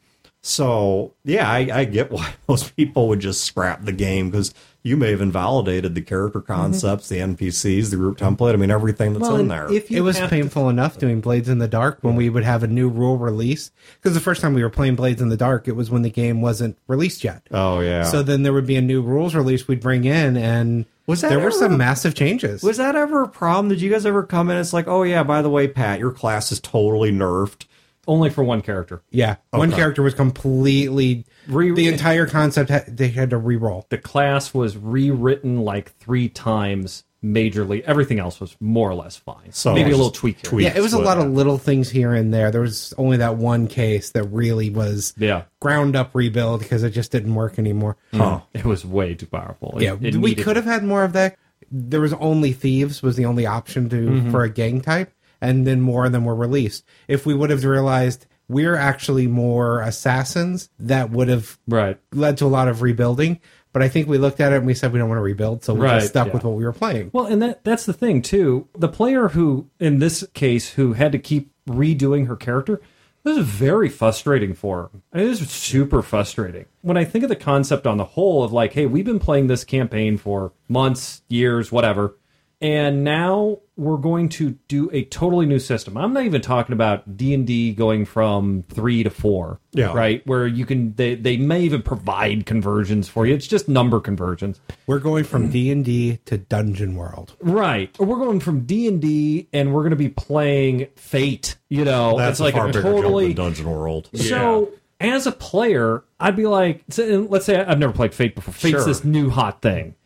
[0.46, 4.52] So yeah, I, I get why most people would just scrap the game because
[4.82, 6.52] you may have invalidated the character mm-hmm.
[6.52, 8.52] concepts, the NPCs, the group template.
[8.52, 9.72] I mean, everything that's Well, in there.
[9.72, 12.28] if you It was have to- painful enough doing Blades in the Dark when we
[12.28, 13.70] would have a new rule release.
[13.94, 16.10] Because the first time we were playing Blades in the Dark, it was when the
[16.10, 17.46] game wasn't released yet.
[17.50, 18.02] oh yeah.
[18.02, 21.30] So then there would be a new rules release we'd bring in, and Was that
[21.30, 22.62] there were ever- some massive changes.
[22.62, 23.70] Was that ever a problem?
[23.70, 24.58] Did you guys ever come in?
[24.58, 27.64] It's like, oh yeah, by the way, Pat, your class is totally nerfed.
[28.06, 29.02] Only for one character.
[29.10, 29.76] yeah, one Okay.
[29.78, 32.70] character was completely Re- the entire concept.
[32.70, 33.86] Had, they had to re-roll.
[33.90, 37.80] The class was rewritten like three times majorly.
[37.82, 39.50] Everything else was more or less fine.
[39.50, 40.50] So Maybe a little tweak here.
[40.50, 40.64] tweak.
[40.66, 42.50] Yeah, it was a lot of little things here and there.
[42.50, 45.44] There was only that one case that really was Yeah.
[45.60, 47.96] ground up rebuild because it just didn't work anymore.
[48.12, 48.40] Huh.
[48.52, 49.74] It was way too powerful.
[49.78, 51.36] It- Yeah, it we needed- could have had more of that.
[51.72, 54.30] There was only thieves was the only option to Mm-hmm.
[54.30, 55.10] for a gang type,
[55.48, 56.84] and then more of them were released.
[57.08, 61.98] If we would have realized, we're actually more assassins that would have Right.
[62.12, 63.40] led to a lot of rebuilding.
[63.72, 65.64] But I think we looked at it and we said we don't want to rebuild,
[65.64, 66.32] so we Right, just stuck yeah.
[66.34, 67.10] with what we were playing.
[67.12, 68.68] Well, and that that's the thing too.
[68.78, 72.80] The player who, in this case, who had to keep redoing her character,
[73.24, 75.20] this is very frustrating for her.
[75.20, 76.66] It is super frustrating.
[76.82, 79.48] When I think of the concept on the whole of like, hey, we've been playing
[79.48, 82.16] this campaign for months, years, whatever,
[82.60, 85.96] and now we're going to do a totally new system.
[85.96, 89.92] I'm not even talking about D and D going from three to four, Yeah.
[89.92, 90.24] right?
[90.26, 93.34] Where you can they they may even provide conversions for you.
[93.34, 94.60] It's just number conversions.
[94.86, 97.34] We're going from D and D to Dungeon World.
[97.40, 97.90] Right.
[97.98, 101.56] We're going from D and D, and we're going to be playing Fate.
[101.68, 103.26] You know, That's it's like a far a totally.
[103.34, 104.08] jump than Dungeon World.
[104.14, 108.54] So as a player, I'd be like, let's say I've never played Fate before.
[108.54, 108.84] Fate's Sure.
[108.84, 109.96] this new hot thing.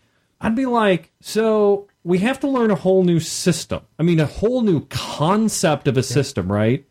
[0.40, 3.82] I'd be like, so we have to learn a whole new system.
[3.98, 6.84] I mean, a whole new concept of a system, right?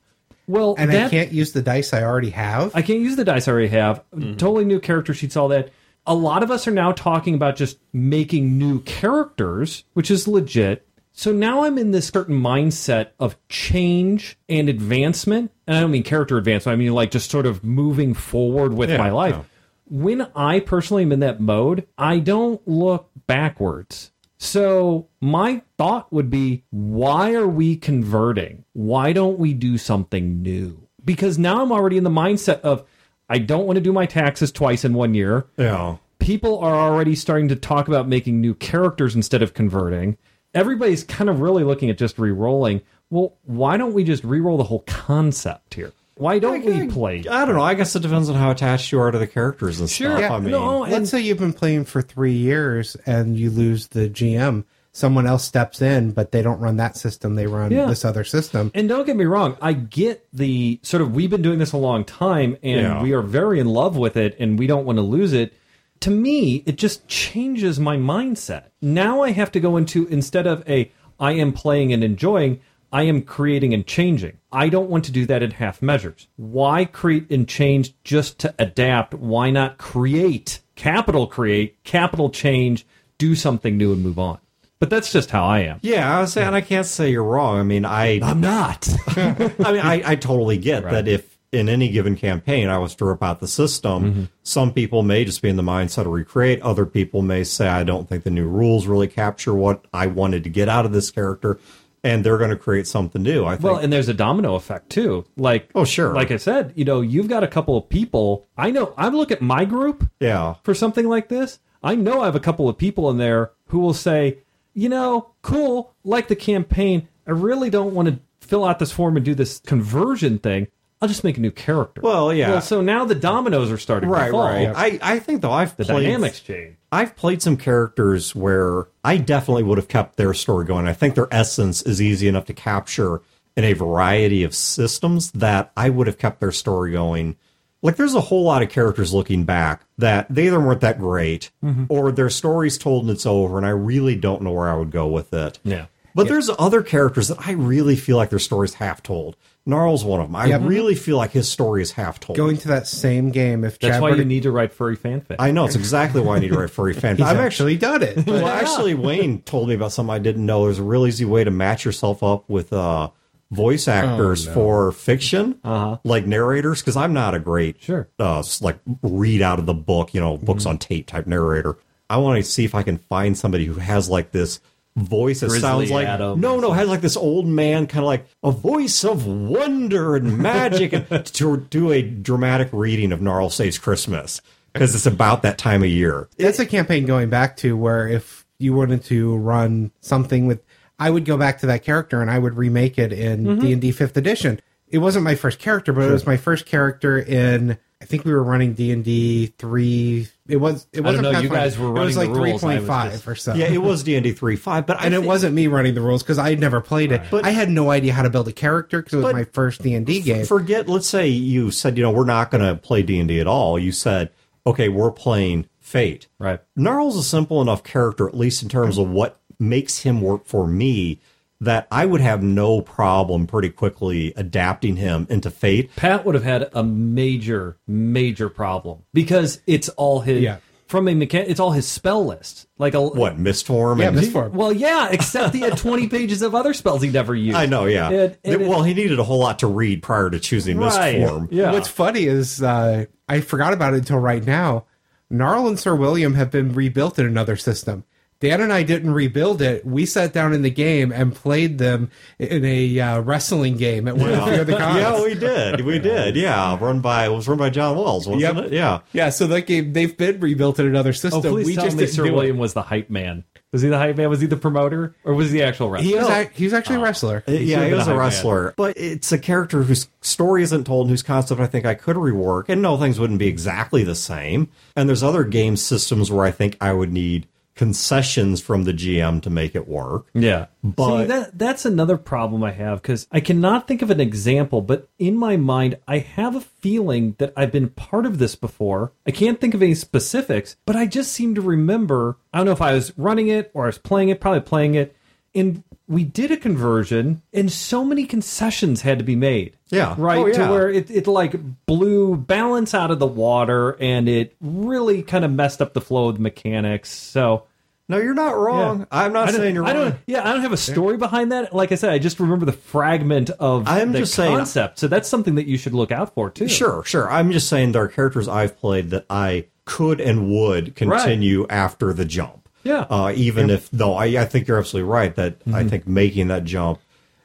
[0.47, 2.73] Well, And I can't use the dice I already have.
[2.75, 4.03] I can't use the dice I already have.
[4.15, 4.35] Mm-hmm.
[4.37, 5.71] Totally new character sheets, all that.
[6.05, 10.87] A lot of us are now talking about just making new characters, which is legit.
[11.11, 15.51] So now I'm in this certain mindset of change and advancement.
[15.65, 18.89] And I don't mean character advancement, I mean like just sort of moving forward with
[18.89, 19.35] Yeah, my life.
[19.35, 19.43] yeah.
[19.89, 24.11] When I personally am in that mode, I don't look backwards.
[24.37, 28.65] So my thought would be why are we converting?
[28.73, 30.87] Why don't we do something new?
[31.03, 32.85] Because now I'm already in the mindset of
[33.29, 35.47] I don't want to do my taxes twice in one year.
[35.57, 35.97] Yeah.
[36.19, 40.17] People are already starting to talk about making new characters instead of converting.
[40.53, 42.81] Everybody's kind of really looking at just re-rolling.
[43.09, 45.93] Well, why don't we just re-roll the whole concept here?
[46.17, 47.23] Why don't we play?
[47.29, 47.61] I don't know.
[47.61, 50.09] I guess it depends on how attached you are to the characters and Sure.
[50.11, 50.21] stuff.
[50.21, 53.49] Yeah, I mean, no, and- Let's say you've been playing for three years and you
[53.49, 54.65] lose the GM.
[54.93, 57.35] Someone else steps in, but they don't run that system.
[57.35, 57.85] They run Yeah.
[57.85, 58.71] this other system.
[58.73, 61.77] And don't get me wrong, I get the sort of we've been doing this a
[61.77, 63.03] long time and Yeah.
[63.03, 65.53] we are very in love with it and we don't want to lose it.
[66.01, 68.63] To me, it just changes my mindset.
[68.81, 72.59] Now I have to go into instead of a I am playing and enjoying,
[72.91, 74.37] I am creating and changing.
[74.51, 76.27] I don't want to do that in half measures.
[76.37, 79.13] Why create and change just to adapt?
[79.13, 82.85] Why not create, capital create, capital change,
[83.17, 84.39] do something new and move on?
[84.79, 85.79] But that's just how I am.
[85.81, 87.59] yeah, I was saying I can't say you're wrong.
[87.59, 88.87] I mean, I I'm not.
[89.07, 93.05] I mean, I, I totally get that if in any given campaign I was to
[93.05, 94.23] rip out the system, Mm-hmm.
[94.43, 96.61] some people may just be in the mindset to recreate.
[96.61, 100.43] Other people may say, I don't think the new rules really capture what I wanted
[100.43, 101.57] to get out of this character,
[102.07, 103.45] and they're going to create something new.
[103.45, 103.63] I think.
[103.63, 105.25] Well, and there's a domino effect too.
[105.35, 106.13] Like, Oh, sure.
[106.13, 108.47] Like I said, you know, you've got a couple of people.
[108.57, 108.93] I know.
[108.97, 110.55] I look at my group yeah.
[110.63, 111.59] for something like this.
[111.83, 114.39] I know I have a couple of people in there who will say,
[114.73, 117.09] you know, cool, like the campaign.
[117.27, 120.67] I really don't want to fill out this form and do this conversion thing.
[121.01, 122.01] I'll just make a new character.
[122.01, 122.49] Well, yeah.
[122.51, 124.41] Well, so now the dominoes are starting to Right, fall.
[124.47, 124.71] right.
[124.75, 126.75] I, I think though I've The played dynamics change.
[126.91, 130.87] I've played some characters where I definitely would have kept their story going.
[130.87, 133.21] I think their essence is easy enough to capture
[133.55, 137.35] in a variety of systems that I would have kept their story going.
[137.83, 141.51] Like there's a whole lot of characters looking back that they either weren't that great
[141.63, 141.85] mm-hmm.
[141.89, 144.91] or their story's told and it's over and I really don't know where I would
[144.91, 145.59] go with it.
[145.63, 145.85] Yeah.
[146.15, 149.37] But there's other characters that I really feel like their stories half told.
[149.67, 150.35] Gnarl's one of them.
[150.35, 150.61] I Yep.
[150.63, 152.37] really feel like his story is half told.
[152.37, 154.95] Going to that same game, if That's Chad why were you need to write furry
[154.97, 155.35] fanfic.
[155.37, 157.21] I know it's exactly why I need to write furry fanfic.
[157.21, 158.25] I'm actually done it.
[158.25, 160.63] well, actually, Wayne told me about something I didn't know.
[160.65, 163.09] There's a real easy way to match yourself up with uh,
[163.51, 165.97] voice actors for fiction, uh-huh.
[166.03, 168.07] like narrators, because I'm not a great, Sure.
[168.19, 171.77] uh, like read out of the book, you know, books on tape type narrator.
[172.09, 174.59] I want to see if I can find somebody who has like this
[174.97, 178.03] voice that Grizzly sounds like Adams no, or no, has like this old man kind
[178.03, 183.21] of like a voice of wonder and magic, and to do a dramatic reading of
[183.21, 184.41] Gnarl Saves Christmas
[184.73, 186.27] because it's about that time of year.
[186.37, 190.63] That's a campaign going back to where if you wanted to run something with,
[190.99, 193.59] I would go back to that character and I would remake it in Mm-hmm.
[193.61, 194.59] D and D Fifth Edition.
[194.89, 197.77] It wasn't my first character, but it was my first character in.
[197.99, 200.27] I think we were running D and D three.
[200.47, 200.85] It was.
[200.93, 201.23] It don't wasn't.
[201.23, 203.27] know, you guys were It was like running the rules, I was point five just-
[203.27, 203.53] or so.
[203.55, 205.95] Yeah, it was D and D three five, but I and it wasn't me running
[205.95, 207.23] the rules because I had never played it.
[207.31, 209.81] But- I had no idea how to build a character because it was my first
[209.81, 210.45] D and D game.
[210.45, 210.87] Forget.
[210.87, 213.47] Let's say you said, you know, we're not going to play D and D at
[213.47, 213.79] all.
[213.79, 214.29] You said,
[214.65, 216.27] okay, we're playing Fate.
[216.37, 216.59] Right.
[216.75, 220.67] Gnarl's a simple enough character, at least in terms of what makes him work for
[220.67, 221.19] me,
[221.61, 225.89] that I would have no problem pretty quickly adapting him into Fate.
[225.95, 230.41] Pat would have had a major, major problem because it's all his.
[230.41, 230.57] Yeah.
[230.87, 231.49] from a mechanic.
[231.49, 232.67] It's all his spell list.
[232.77, 233.99] Like a What mistform?
[233.99, 234.51] Yeah, and- Mistform.
[234.51, 237.57] Well, yeah, except he had 20 pages of other spells he never used.
[237.57, 238.09] I know, yeah.
[238.09, 241.15] It- it- well, he needed a whole lot to read prior to choosing Right.
[241.17, 241.47] mistform.
[241.51, 241.71] Yeah.
[241.73, 244.85] What's funny is uh, I forgot about it until right now.
[245.29, 248.05] Gnarl and Sir William have been rebuilt in another system.
[248.39, 249.85] Dan and I didn't rebuild it.
[249.85, 254.15] We sat down in the game and played them in a uh, wrestling game at
[254.15, 254.97] one of the other cons.
[254.97, 255.81] Yeah, we did.
[255.81, 256.35] We did.
[256.35, 258.65] Yeah, run by it was run by John Wells, wasn't Yep.
[258.65, 258.73] it?
[258.73, 258.99] Yeah.
[259.13, 261.41] Yeah, so that game they've been rebuilt in another Oh, system.
[261.41, 262.33] please we tell just me didn't Sir do it.
[262.35, 263.43] William was the hype man.
[263.73, 264.29] Was he the hype man?
[264.29, 265.13] Was he the promoter?
[265.25, 266.07] Or was he the actual wrestler?
[266.09, 267.43] He was, ac- he was actually a wrestler.
[267.47, 268.17] Uh, yeah, he was a a hype man.
[268.17, 271.93] wrestler, but it's a character whose story isn't told, and whose concept I think I
[271.93, 272.65] could rework.
[272.69, 274.69] And no, things wouldn't be exactly the same.
[274.95, 277.45] And there's other game systems where I think I would need
[277.77, 280.25] concessions from the GM to make it work.
[280.33, 280.65] Yeah.
[280.83, 284.81] But- See, that that's another problem I have because I cannot think of an example,
[284.81, 289.11] but in my mind, I have a feeling that I've been part of this before.
[289.25, 292.37] I can't think of any specifics, but I just seem to remember.
[292.53, 294.95] I don't know if I was running it or I was playing it, probably playing
[294.95, 295.15] it.
[295.55, 299.73] And we did a conversion, and so many concessions had to be made.
[299.89, 300.15] Yeah.
[300.17, 300.37] Right.
[300.37, 300.67] Oh, yeah.
[300.67, 305.43] To where it, it like blew balance out of the water and it really kind
[305.43, 307.09] of messed up the flow of the mechanics.
[307.09, 307.63] So
[308.09, 308.99] No, you're not wrong.
[309.01, 309.05] yeah.
[309.11, 310.03] I'm not I saying you're I wrong.
[310.11, 311.73] don't, yeah, I don't have a story behind that.
[311.75, 314.99] Like I said, I just remember the fragment of I'm the just saying- concept.
[314.99, 316.67] so that's something that you should look out for too.
[316.69, 317.29] Sure, sure.
[317.29, 322.13] I'm just saying there are characters I've played that I could and would continue after
[322.13, 322.69] the jump.
[322.83, 323.01] Yeah.
[323.09, 326.63] Uh, even if, though, I, I think you're absolutely right that I think making that
[326.63, 326.99] jump,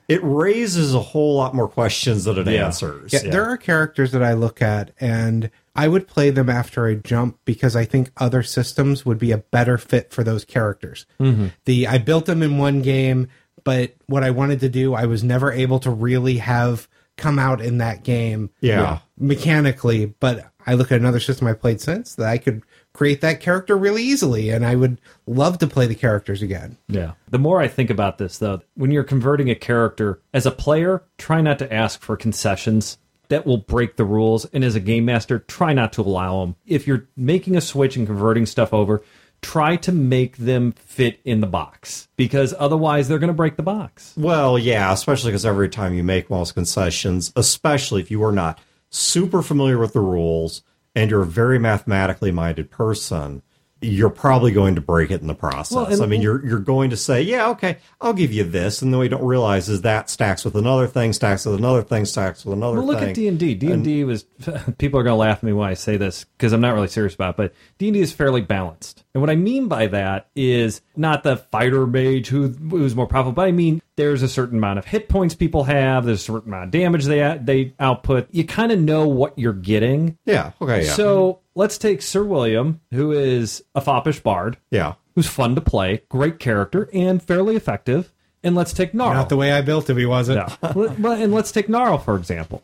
[0.08, 2.66] it raises a whole lot more questions than it Yeah.
[2.66, 3.12] answers.
[3.12, 6.94] Yeah, there are characters that I look at and I would play them after I
[6.94, 11.06] jump because I think other systems would be a better fit for those characters.
[11.18, 11.48] Mm-hmm.
[11.64, 13.28] The I built them in one game,
[13.64, 17.60] but what I wanted to do, I was never able to really have come out
[17.60, 18.50] in that game.
[18.60, 19.00] Yeah.
[19.22, 20.06] mechanically.
[20.06, 23.76] But I look at another system I played since that I could create that character
[23.76, 26.76] really easily, and I would love to play the characters again.
[26.88, 27.12] Yeah.
[27.30, 31.02] The more I think about this, though, when you're converting a character as a player,
[31.16, 32.98] try not to ask for concessions.
[33.32, 34.44] That will break the rules.
[34.44, 36.56] And as a game master, try not to allow them.
[36.66, 39.02] If you're making a switch and converting stuff over,
[39.40, 43.62] try to make them fit in the box because otherwise they're going to break the
[43.62, 44.12] box.
[44.18, 48.58] Well, yeah, especially because every time you make those concessions, especially if you are not
[48.90, 50.62] super familiar with the rules
[50.94, 53.40] and you're a very mathematically minded person,
[53.82, 55.74] you're probably going to break it in the process.
[55.76, 58.80] Well, and- I mean, you're you're going to say, "Yeah, okay, I'll give you this,"
[58.82, 62.04] and then we don't realize is that stacks with another thing, stacks with another thing,
[62.04, 63.08] stacks with another Well, look thing.
[63.10, 63.54] at D and D.
[63.54, 64.22] D and D was
[64.78, 66.88] people are going to laugh at me when I say this because I'm not really
[66.88, 67.30] serious about.
[67.34, 70.80] it, But D and D is fairly balanced, and what I mean by that is
[70.96, 74.78] not the fighter mage who who's more powerful, but I mean there's a certain amount
[74.78, 76.06] of hit points people have.
[76.06, 78.28] There's a certain amount of damage they they output.
[78.30, 80.16] You kind of know what you're getting.
[80.24, 84.94] yeah, okay, yeah, So let's take Sir William, who is a foppish bard, yeah.
[85.14, 88.12] who's fun to play, great character, and fairly effective.
[88.44, 89.14] And let's take Gnarl.
[89.14, 90.50] Not the way I built him, he wasn't.
[90.62, 90.88] No.
[91.12, 92.62] And let's take Gnarl, for example.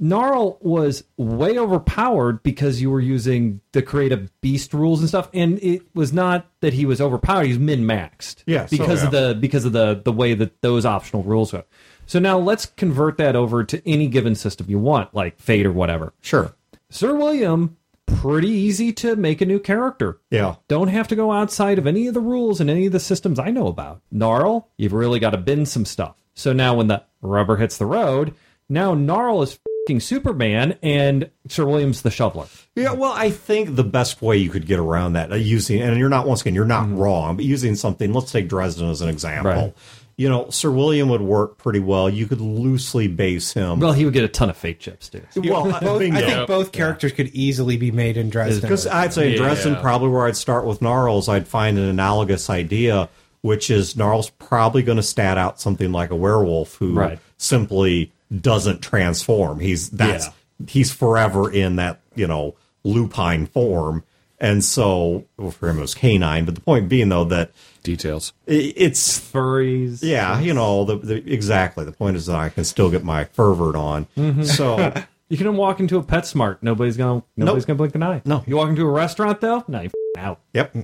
[0.00, 5.58] Gnarl was way overpowered because you were using the creative beast rules and stuff, and
[5.60, 8.44] it was not that he was overpowered; he was min maxed.
[8.46, 11.64] Yeah, so, because of the because of the the way that those optional rules go.
[12.06, 15.72] So now let's convert that over to any given system you want, like Fate or
[15.72, 16.14] whatever.
[16.20, 16.54] Sure.
[16.90, 17.76] Sir William,
[18.16, 20.20] pretty easy to make a new character.
[20.30, 20.56] Yeah.
[20.68, 23.38] Don't have to go outside of any of the rules and any of the systems
[23.38, 24.02] I know about.
[24.10, 26.16] Gnarl, you've really got to bend some stuff.
[26.34, 28.34] So now when the rubber hits the road,
[28.68, 32.46] now Gnarl is fing Superman and Sir William's the shoveler.
[32.76, 35.98] Yeah, well, I think the best way you could get around that uh, using, and
[35.98, 38.12] you're not once again, you're not wrong, but using something.
[38.12, 39.50] Let's take Dresden as an example.
[39.50, 39.74] Right.
[40.18, 42.10] You know, Sir William would work pretty well.
[42.10, 43.78] You could loosely base him.
[43.78, 45.22] Well, he would get a ton of Fate chips too.
[45.36, 46.02] well, Both.
[46.02, 48.60] I think both characters could easily be made in Dresden.
[48.62, 49.36] Because I'd say Yeah.
[49.38, 53.08] Dresden probably where I'd start with Gnarls, I'd find an analogous idea,
[53.42, 57.20] which is Gnarls probably going to stat out something like a werewolf who Right.
[57.36, 59.60] simply doesn't transform.
[59.60, 60.32] He's that's Yeah.
[60.68, 64.02] he's forever in that you know lupine form,
[64.40, 66.44] and so well, for him it was canine.
[66.44, 67.52] But the point being though that
[67.88, 68.32] Details.
[68.46, 70.02] it's Furries.
[70.02, 73.24] yeah, you know the, the exactly the point is that I can still get my
[73.24, 74.06] fervor on.
[74.16, 74.42] Mm-hmm.
[74.42, 74.92] So
[75.30, 76.58] You can walk into a PetSmart.
[76.62, 78.22] Nobody's gonna nobody's gonna blink an eye.
[78.24, 78.42] No.
[78.46, 80.40] You walk into a restaurant though, no, you f- out.
[80.54, 80.74] yep.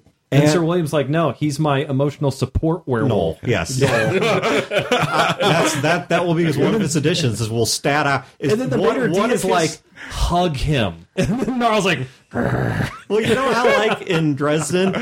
[0.42, 3.42] And, Sir William's like, no, he's my emotional support werewolf.
[3.42, 3.82] No, yes.
[3.84, 6.08] Uh, that's that.
[6.08, 7.40] That will be his one of his additions.
[7.40, 8.24] Is we'll stat out.
[8.38, 11.06] Is And then the one, later one is his- like, hug him.
[11.16, 12.00] And then Gnarl's like,
[12.32, 14.94] well, you know how like in Dresden,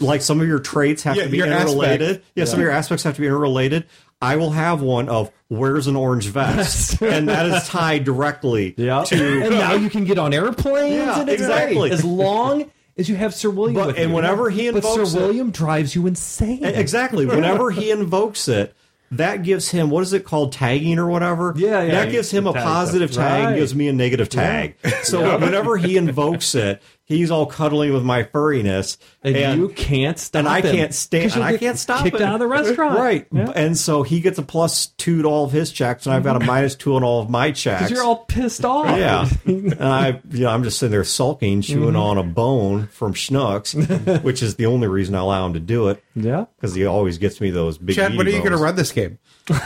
[0.00, 2.08] like some of your traits have Yeah, to be your interrelated.
[2.08, 2.26] aspect.
[2.34, 3.84] Yeah, some of your aspects have to be interrelated.
[4.22, 9.02] I will have one of wears an orange vest, and that is tied directly yeah.
[9.04, 10.94] to and now you can get on airplanes.
[10.94, 11.90] Yeah, and it's exactly.
[11.90, 12.68] As long as
[13.02, 13.74] is you have Sir William.
[13.74, 14.16] But- with and you.
[14.16, 16.64] whenever he invokes but invokes Sir it- William drives you insane.
[16.64, 17.26] Exactly.
[17.26, 18.74] Whenever he invokes it,
[19.10, 21.52] that gives him what is it called tagging or whatever.
[21.54, 21.90] Yeah, yeah.
[22.04, 23.26] That gives him a positive stuff.
[23.28, 23.56] tag, Right.
[23.56, 24.76] gives me a negative tag.
[25.02, 26.82] So whenever he invokes it,
[27.12, 30.74] he's all cuddling with my furriness, and, you can't stop and I him.
[30.74, 32.22] can't stand, and I can't stop kicked it.
[32.22, 32.98] out of the restaurant.
[32.98, 33.26] right?
[33.32, 33.50] Yeah.
[33.54, 36.40] And so he gets a plus two to all of his checks, and I've got
[36.40, 37.90] a minus two on all of my checks.
[37.90, 38.96] You're all pissed off.
[38.98, 41.96] Yeah, and I, you know, I'm just sitting there sulking, chewing Mm-hmm.
[41.96, 45.88] on a bone from Schnooks, which is the only reason I allow him to do
[45.88, 46.46] it yeah.
[46.56, 47.96] because he always gets me those big.
[47.96, 49.18] Chad, when are you going to run this game?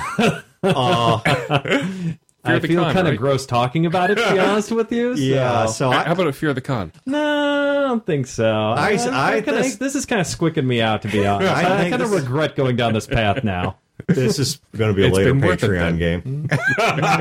[2.48, 5.16] I the feel con, kind of gross talking about it, to be honest with you.
[5.16, 5.22] So.
[5.22, 6.92] Yeah, so How about a fear of the con?
[7.06, 8.50] No, I don't think so.
[8.50, 11.52] I- I kinda, think- this is kind of squicking me out, to be honest.
[11.54, 13.76] I I, think kind of this- regret going down this path now.
[14.08, 16.48] this is going to be a It's later been it Patreon game.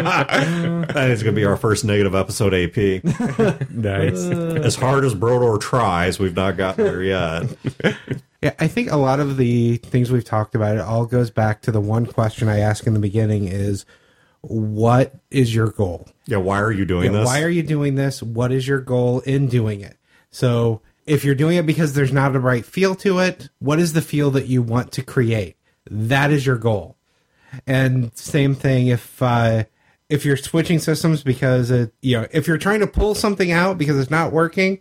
[0.04, 3.04] and it's going to be our first negative episode AP.
[3.72, 4.24] Nice.
[4.26, 7.44] As hard as Brodor tries, we've not gotten there yet.
[8.42, 11.62] Yeah, I think a lot of the things we've talked about, it all goes back
[11.64, 13.86] to the one question I asked in the beginning is,
[14.48, 16.08] what is your goal?
[16.26, 17.26] Yeah, why are you doing Yeah, this?
[17.26, 18.24] Why are you doing this?
[18.24, 19.98] What is your goal in doing it?
[20.32, 23.94] So if you're doing it because there's not a right feel to it, what is
[23.94, 25.56] the feel that you want to create?
[25.90, 26.98] That is your goal.
[27.68, 29.66] And same thing if uh,
[30.10, 33.78] if you're switching systems because it, you know if you're trying to pull something out
[33.78, 34.80] because it's not working,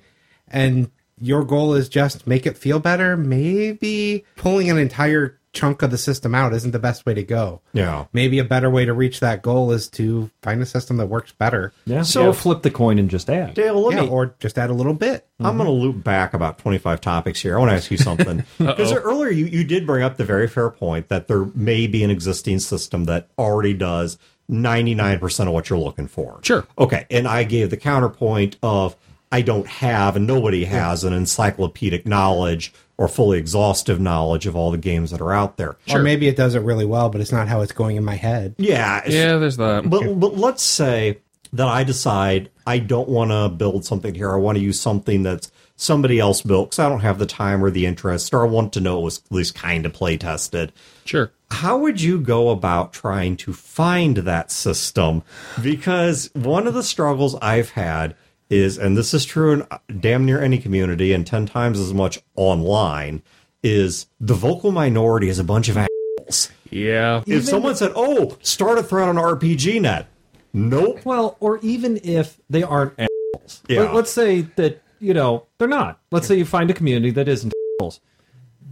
[0.48, 5.90] and your goal is just make it feel better, maybe pulling an entire chunk of
[5.90, 7.62] the system out isn't the best way to go.
[7.72, 8.06] Yeah.
[8.12, 11.32] Maybe a better way to reach that goal is to find a system that works
[11.32, 11.72] better.
[11.86, 12.02] Yeah.
[12.02, 13.54] So- So flip the coin and just add.
[13.54, 14.08] Dale, let yeah, me.
[14.08, 15.26] or just add a little bit.
[15.40, 15.96] I'm going to mm-hmm.
[15.96, 17.56] loop back about 25 topics here.
[17.56, 18.44] I want to ask you something.
[18.58, 22.02] Because earlier you, you did bring up the very fair point that there may be
[22.02, 24.18] an existing system that already does
[24.50, 26.40] 99% of what you're looking for.
[26.42, 26.66] Sure.
[26.78, 27.06] Okay.
[27.10, 28.96] And I gave the counterpoint of
[29.34, 34.70] I don't have, and nobody has, an encyclopedic knowledge or fully exhaustive knowledge of all
[34.70, 35.76] the games that are out there.
[35.90, 38.14] Or maybe it does it really well, but it's not how it's going in my
[38.14, 38.54] head.
[38.58, 39.02] Yeah.
[39.08, 39.90] Yeah, there's that.
[39.90, 41.18] But, but let's say
[41.52, 44.30] that I decide I don't want to build something here.
[44.30, 47.64] I want to use something that's somebody else built because I don't have the time
[47.64, 50.16] or the interest, or I want to know it was at least kind of play
[50.16, 50.72] tested.
[51.06, 51.32] Sure.
[51.50, 55.24] How would you go about trying to find that system?
[55.60, 58.14] Because one of the struggles I've had
[58.54, 61.92] is, and this is true in uh, damn near any community and 10 times as
[61.92, 63.22] much online,
[63.62, 66.50] is the vocal minority is a bunch of assholes.
[66.70, 67.22] Yeah.
[67.26, 70.06] If someone said, oh, start a thread on RPG net,
[70.52, 71.00] nope.
[71.04, 73.62] Well, or even if they aren't assholes.
[73.68, 73.80] Yeah.
[73.80, 76.00] Let, us say that, you know, they're not.
[76.10, 78.00] Let's say you find a community that isn't assholes.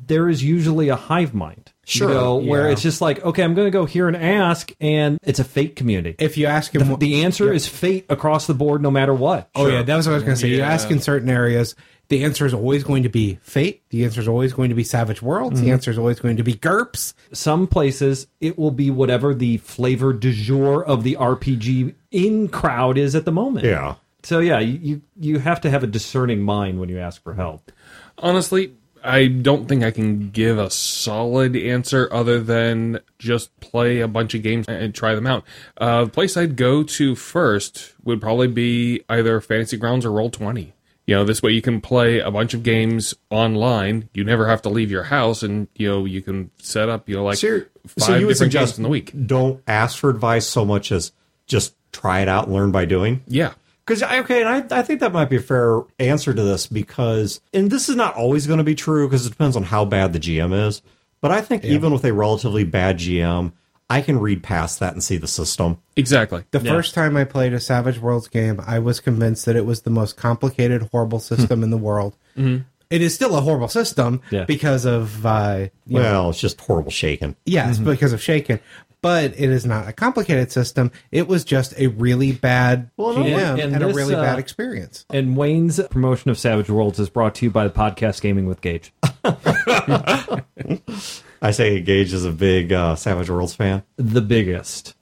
[0.07, 1.72] There is usually a hive mind.
[1.85, 2.73] Sure, You know, where yeah.
[2.73, 5.75] it's just like, okay, I'm going to go here and ask, and it's a fate
[5.75, 6.14] community.
[6.21, 9.51] If you ask him, the answer is fate across the board, no matter what.
[9.57, 10.49] oh yeah, that was what I was going to say.
[10.49, 11.75] You ask in certain areas,
[12.09, 13.83] the answer is always going to be fate.
[13.88, 15.61] The answer is always going to be Savage Worlds.
[15.61, 15.73] The mm-hmm.
[15.73, 17.14] answer is always going to be GURPS.
[17.33, 22.99] some places it will be whatever the flavor du jour of the RPG in crowd
[22.99, 23.64] is at the moment.
[23.64, 23.95] Yeah.
[24.25, 27.35] So yeah, you you, you have to have a discerning mind when you ask for
[27.35, 27.73] help.
[28.18, 34.09] Honestly, I don't think I can give a solid answer other than just play a
[34.09, 35.45] bunch of games and try them out.
[35.77, 40.73] Uh, the place I'd go to first would probably be either Fantasy Grounds or Roll20.
[41.07, 44.09] You know, this way you can play a bunch of games online.
[44.15, 47.17] You never have to leave your house, and you know you can set up you
[47.17, 49.12] know like So, five so you would different games in the week.
[49.27, 51.11] don't ask for advice so much as
[51.49, 53.23] just try it out and learn by doing?
[53.27, 56.66] Yeah, Because okay, and I, I think that might be a fair answer to this
[56.66, 59.85] because, and this is not always going to be true because it depends on how
[59.85, 60.83] bad the GM is.
[61.21, 63.53] But I think even with a relatively bad GM,
[63.88, 65.79] I can read past that and see the system.
[65.97, 66.45] exactly.
[66.51, 69.83] The first time I played a Savage Worlds game, I was convinced that it was
[69.83, 71.35] the most complicated, horrible hmm.
[71.35, 72.16] system in the world.
[72.37, 72.62] Mm-hmm.
[72.90, 74.45] It is still a horrible system Yeah.
[74.45, 77.37] because of uh, you know, Well, it's just horrible shaking.
[77.45, 77.90] Yes, mm-hmm.
[77.90, 78.61] because of Shaken.
[79.03, 80.93] But it is not a complicated system.
[81.11, 84.38] It was just a really bad Well, GM and and, a this, really uh, bad
[84.38, 85.05] experience.
[85.11, 88.61] And Wayne's promotion of Savage Worlds is brought to you by the podcast Gaming with
[88.61, 88.93] Gage.
[91.45, 93.83] I say Gage is a big uh, Savage Worlds fan.
[93.97, 94.95] The biggest.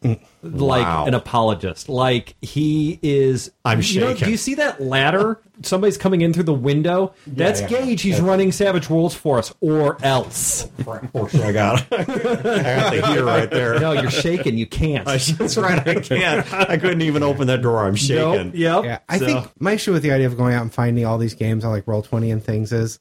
[0.42, 1.04] Like Wow.
[1.04, 1.90] an apologist.
[1.90, 4.24] Like he is I'm you know, shaking.
[4.24, 5.38] do you see that ladder?
[5.62, 7.12] Somebody's coming in through the window.
[7.26, 7.66] That's yeah.
[7.68, 8.00] Gage.
[8.00, 10.66] He's running Savage Worlds for us, or else.
[11.12, 13.78] Fortunately, I got I got the hear right there.
[13.78, 14.56] No, you're shaking.
[14.56, 15.04] You can't.
[15.04, 15.86] That's right.
[15.86, 16.50] I can't.
[16.54, 17.84] I couldn't even open that door.
[17.84, 18.46] I'm shaking.
[18.46, 18.54] Nope.
[18.54, 18.84] Yep.
[18.84, 21.18] Yeah, I So- think my issue with the idea of going out and finding all
[21.18, 22.98] these games on like Roll Twenty and things is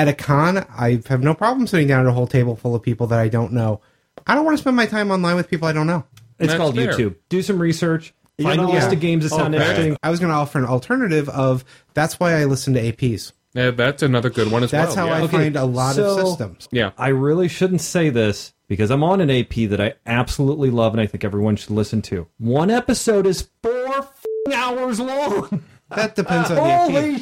[0.00, 2.82] at a con, I have no problem sitting down at a whole table full of
[2.82, 3.80] people that I don't know.
[4.26, 6.04] I don't want to spend my time online with people I don't know.
[6.38, 6.92] It's That's called fair.
[6.94, 7.16] YouTube.
[7.28, 8.14] Do some research.
[8.40, 8.92] Find know- a list Yeah.
[8.94, 9.62] of games that oh, sound Okay.
[9.62, 9.96] interesting.
[10.02, 13.32] I was going to offer an alternative of that's why I listen to APs.
[13.52, 15.08] Yeah, that's another good one as That's well.
[15.08, 15.24] how yeah.
[15.24, 16.68] I find a lot so- of systems.
[16.72, 16.92] yeah.
[16.96, 21.00] I really shouldn't say this because I'm on an AP that I absolutely love and
[21.00, 22.26] I think everyone should listen to.
[22.38, 25.62] One episode is four f***ing hours long.
[25.94, 26.90] That depends on the AP.
[26.92, 27.18] Holy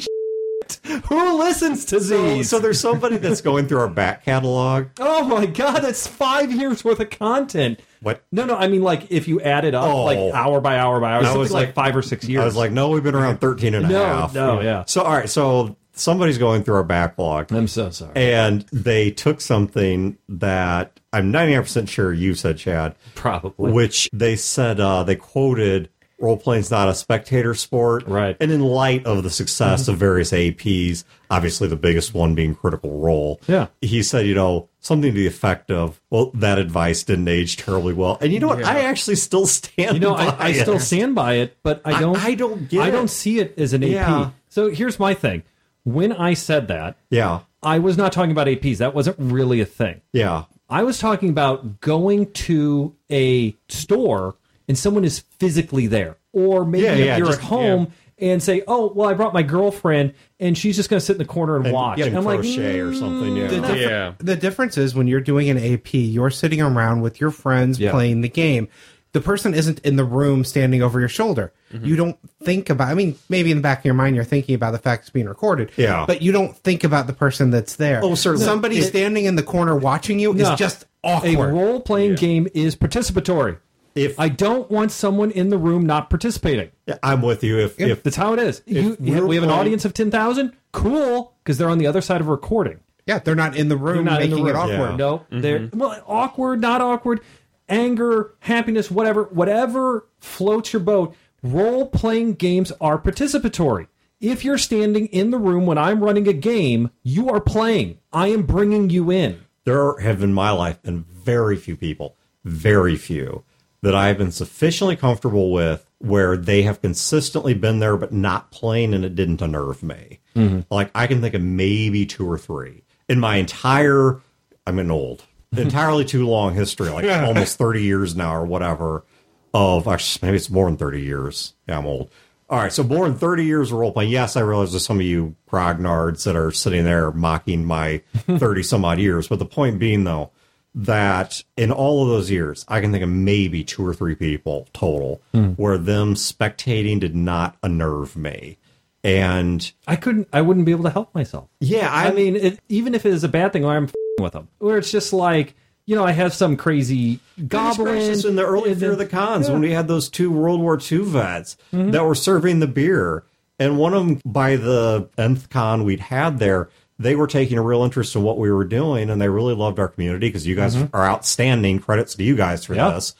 [1.07, 2.49] Who listens to So, these?
[2.49, 4.87] so there's somebody that's going through our back catalog.
[4.99, 7.79] oh my god, that's five years worth of content.
[8.01, 8.23] What?
[8.31, 10.03] No, no, I mean like if you add it up, Oh.
[10.05, 12.41] like hour by hour by hour, I something was like, like- five or six years.
[12.41, 14.33] I was like, no, we've been around 13 and a No, half.
[14.33, 14.83] no, yeah.
[14.87, 15.29] So, all right.
[15.29, 17.51] So somebody's going through our backlog.
[17.51, 18.13] I'm so sorry.
[18.15, 23.71] and they took something that I'm 99% sure you said, Chad, Probably.
[23.73, 25.89] which they said uh, they quoted
[26.19, 28.05] role playing's not a spectator sport.
[28.07, 28.35] Right.
[28.39, 29.99] And in light of the success of mm-hmm.
[29.99, 33.67] various APs, obviously the biggest one being Critical Role, Yeah.
[33.81, 37.93] he said, you know, something to the effect of, well, that advice didn't age terribly
[37.93, 38.17] well.
[38.21, 38.59] And you know what?
[38.59, 38.69] Yeah.
[38.69, 41.99] I actually still stand You know, I, I still stand by it, but I I-
[41.99, 42.17] don't.
[42.25, 42.91] I don't get I it.
[42.91, 43.89] don't see it as an AP.
[43.89, 44.31] Yeah.
[44.49, 45.43] So here's my thing.
[45.83, 47.41] When I said that, Yeah.
[47.61, 48.77] I was not talking about APs.
[48.77, 50.01] That wasn't really a thing.
[50.13, 50.45] Yeah.
[50.69, 54.35] I was talking about going to a store
[54.69, 57.91] and someone is physically there, or maybe Yeah, if yeah, you're just- at home.
[58.21, 60.11] And say, oh well, I brought my girlfriend,
[60.41, 61.95] and she's just going to sit in the corner and, And watch.
[61.99, 63.33] get And I'm like, crochet or something.
[63.37, 63.47] Yeah.
[63.47, 64.11] The, differ- Yeah.
[64.17, 67.91] the difference is when you're doing an AP, you're sitting around with your friends Yeah.
[67.91, 68.67] playing the game.
[69.13, 71.53] The person isn't in the room standing over your shoulder.
[71.73, 71.85] Mm-hmm.
[71.85, 72.89] You don't think about.
[72.89, 75.09] I mean, maybe in the back of your mind you're thinking about the fact it's
[75.11, 75.71] being recorded.
[75.77, 76.03] Yeah.
[76.05, 78.01] but you don't think about the person that's there.
[78.03, 78.45] Oh, certainly.
[78.45, 80.51] Somebody It- standing in the corner watching you No.
[80.51, 81.35] is just awkward.
[81.51, 83.59] a role playing game is participatory.
[83.99, 86.71] If I don't want someone in the room not participating.
[87.03, 88.61] I'm with you, if, if That's how it is.
[88.65, 90.53] You, we were we have an playing- audience of 10,000?
[90.71, 92.79] Cool, because they're on the other side of a recording.
[93.05, 94.61] yeah, they're not in the room They're not in making the it room.
[94.61, 94.89] awkward.
[94.91, 94.95] Yeah.
[94.95, 95.79] No, they're mm-hmm.
[95.79, 97.21] well, awkward, not awkward,
[97.67, 101.15] anger, happiness, whatever, whatever floats your boat.
[101.41, 103.87] Role playing games are participatory.
[104.21, 107.99] If you're standing in the room when I'm running a game, you are playing.
[108.11, 109.45] I am bringing you in.
[109.63, 113.43] there have in my life been very few people, very few,
[113.81, 118.51] that I have been sufficiently comfortable with where they have consistently been there but not
[118.51, 120.19] playing and it didn't unnerve me.
[120.35, 120.61] Mm-hmm.
[120.73, 124.21] Like I can think of maybe two or three in my entire
[124.65, 125.25] I'm getting old.
[125.57, 129.03] Entirely too long history, like almost 30 years now or whatever,
[129.51, 131.53] of actually maybe it's more than 30 years.
[131.67, 132.11] Yeah, I'm old.
[132.51, 134.11] All right, so more than 30 years of role playing.
[134.11, 138.61] Yes, I realize there's some of you grognards that are sitting there mocking my 30
[138.61, 139.27] some odd years.
[139.27, 140.31] But the point being, though,
[140.75, 144.67] that in all of those years, I can think of maybe two or three people
[144.73, 145.51] total hmm.
[145.51, 148.57] where them spectating did not unnerve me.
[149.03, 151.47] And I couldn't, I wouldn't be able to help myself.
[151.59, 154.33] yeah, I I, mean, it, even if it is a bad thing, I'm f***ing with
[154.33, 154.49] them.
[154.59, 155.55] Where it's just like,
[155.85, 159.47] you know, I have some crazy goblin Goblin in the early Fear of the Cons
[159.47, 159.53] Yeah.
[159.53, 161.91] when we had those two World War II vets mm-hmm.
[161.91, 163.23] that were serving the beer,
[163.57, 166.69] and one of them by the nth con we'd had there,
[166.99, 169.79] they were taking a real interest in what we were doing, and they really loved
[169.79, 171.79] our community because you guys are outstanding.
[171.79, 172.91] Credits to you guys for Yeah.
[172.91, 173.15] this.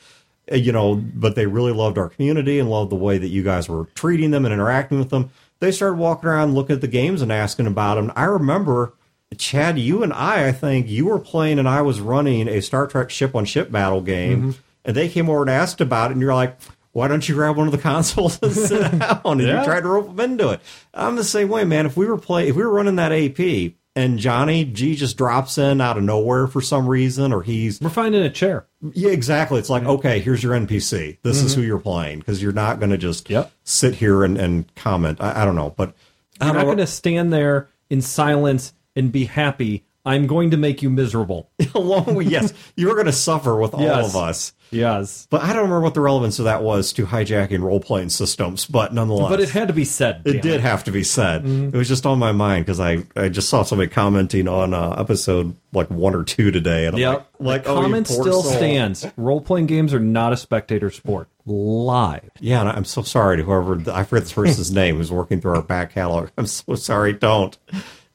[0.52, 3.42] Uh, You know, but they really loved our community and loved the way that you
[3.42, 5.30] guys were treating them and interacting with them.
[5.60, 8.12] They started walking around, looking at the games, and asking about them.
[8.16, 8.92] I remember
[9.38, 12.86] Chad, you and I, I think you were playing and I was running a Star
[12.88, 16.20] Trek ship on ship battle game, and they came over and asked about it, and
[16.20, 16.56] you're like,
[16.92, 19.20] why don't you grab one of the consoles and sit down?
[19.24, 19.58] And Yeah.
[19.60, 20.60] you tried to rope them into it.
[20.92, 21.86] I'm the same way, man.
[21.86, 25.58] If we were play, if we were running that AP and Johnny G just drops
[25.58, 28.66] in out of nowhere for some reason, or he's We're finding a chair.
[28.94, 29.58] yeah, exactly.
[29.58, 31.18] It's like, okay, here's your NPC.
[31.22, 31.68] This is who mm-hmm.
[31.68, 33.50] you're playing because you're not going to just Yep.
[33.64, 35.20] sit here and, and comment.
[35.20, 35.94] I, I don't know, but
[36.40, 39.84] I You're don't not going to stand there in silence and be happy.
[40.04, 41.50] I'm going to make you miserable.
[41.74, 44.08] along with yes, you're going to suffer with all Yes.
[44.08, 44.52] of us.
[44.72, 45.26] Yes.
[45.30, 48.66] But I don't remember what the relevance of that was to hijacking role playing systems.
[48.66, 50.22] But nonetheless, But it had to be said.
[50.24, 51.44] it did have to be said.
[51.44, 54.94] It was just on my mind because I, I just saw somebody commenting on uh,
[54.96, 57.18] episode like one or two today, and I'm Yep.
[57.18, 58.52] like, like the oh, comment still soul.
[58.52, 59.06] stands.
[59.16, 61.28] Role playing games are not a spectator sport.
[61.44, 62.30] Live.
[62.40, 65.56] Yeah, and I'm so sorry to whoever I forget this person's name who's working through
[65.56, 66.30] our back catalog.
[66.38, 67.12] I'm so sorry.
[67.12, 67.58] Don't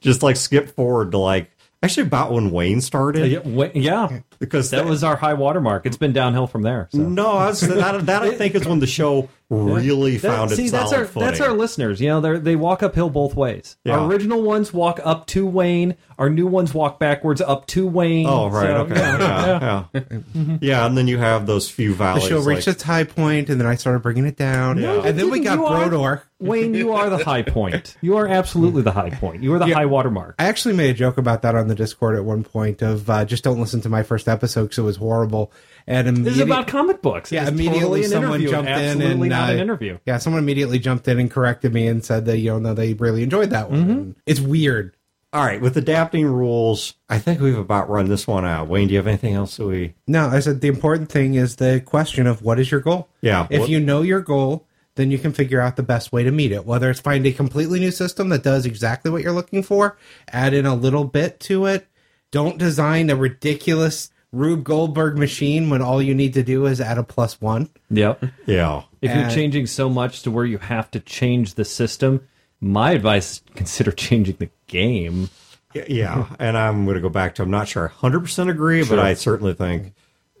[0.00, 1.50] just like skip forward to like
[1.86, 4.20] actually about when Wayne started Yeah, yeah.
[4.38, 5.86] Because that was our high watermark.
[5.86, 6.88] It's been downhill from there.
[6.92, 6.98] So.
[6.98, 10.64] no, I was, that, that I think is when the show really That- found see,
[10.64, 11.28] its that's our footing.
[11.28, 12.00] that's our listeners.
[12.00, 13.76] You know, they they walk uphill both ways.
[13.84, 13.98] Yeah.
[13.98, 15.96] Our original ones walk up to Wayne.
[16.18, 18.26] Our new ones walk backwards up to Wayne.
[18.26, 19.20] Oh right, So, okay, yeah,
[19.60, 20.56] yeah, yeah.
[20.60, 22.24] Yeah, and then you have those few valleys.
[22.24, 22.44] The valleys.
[22.44, 24.78] show reached like- its high point, and then I started bringing it down.
[24.78, 25.02] Yeah.
[25.04, 26.22] And then we got You are- Brodor.
[26.38, 27.96] Wayne, you are the high point.
[28.02, 29.42] You are absolutely the high point.
[29.42, 29.76] You are the Yeah.
[29.76, 30.34] high watermark.
[30.38, 33.24] I actually made a joke about that on the Discord at one point of uh,
[33.24, 35.52] just don't listen to my first first episode because it was horrible.
[35.86, 37.30] And This is about comic books.
[37.30, 39.98] yeah, It's immediately totally someone interview, jumped in and not an uh, interview.
[40.04, 42.94] Yeah, someone immediately jumped in and corrected me and said that you know no, they
[42.94, 43.84] really enjoyed that one.
[43.86, 44.10] Mm-hmm.
[44.26, 44.96] It's weird.
[45.32, 48.68] All right, with adapting rules, I think we've about run this one out.
[48.68, 49.94] Wayne, do you have anything else that we?
[50.06, 53.08] No, I said the important thing is the question of what is your goal.
[53.20, 56.22] Yeah, if what- you know your goal, then you can figure out the best way
[56.24, 56.64] to meet it.
[56.64, 59.98] Whether it's find a completely new system that does exactly what you're looking for,
[60.32, 61.86] add in a little bit to it.
[62.32, 66.98] Don't design a ridiculous Rube Goldberg machine when all you need to do is add
[66.98, 67.70] a plus one.
[67.90, 68.24] Yep.
[68.46, 72.26] Yeah, If you're changing so much to where you have to change the system,
[72.60, 75.30] my advice is consider changing the game.
[75.74, 77.42] yeah, and I'm going to go back to.
[77.42, 79.92] I'm not sure I 100 percent agree, but I certainly think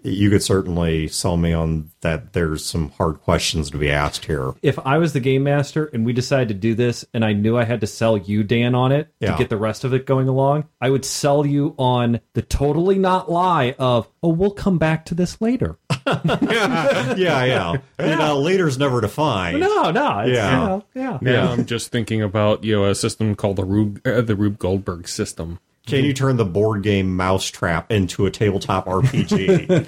[0.06, 2.32] you could certainly sell me on that.
[2.32, 4.52] There's some hard questions to be asked here.
[4.62, 7.56] If I was the game master and we decided to do this and I knew
[7.58, 9.32] I had to sell you, Dan, on it Yeah.
[9.32, 12.98] to get the rest of it going along, I would sell you on the totally
[12.98, 15.76] not lie of, oh, we'll come back to this later.
[16.06, 16.24] yeah,
[17.16, 17.44] yeah.
[17.44, 17.76] yeah.
[17.98, 19.60] You know, later's never defined.
[19.60, 20.20] No, no.
[20.20, 20.50] It's, Yeah.
[20.60, 21.18] You know, yeah.
[21.20, 24.58] Now I'm just thinking about you know a system called the Rube uh, the Rube
[24.58, 25.58] Goldberg system.
[25.86, 29.86] Can you turn the board game Mousetrap into a tabletop RPG?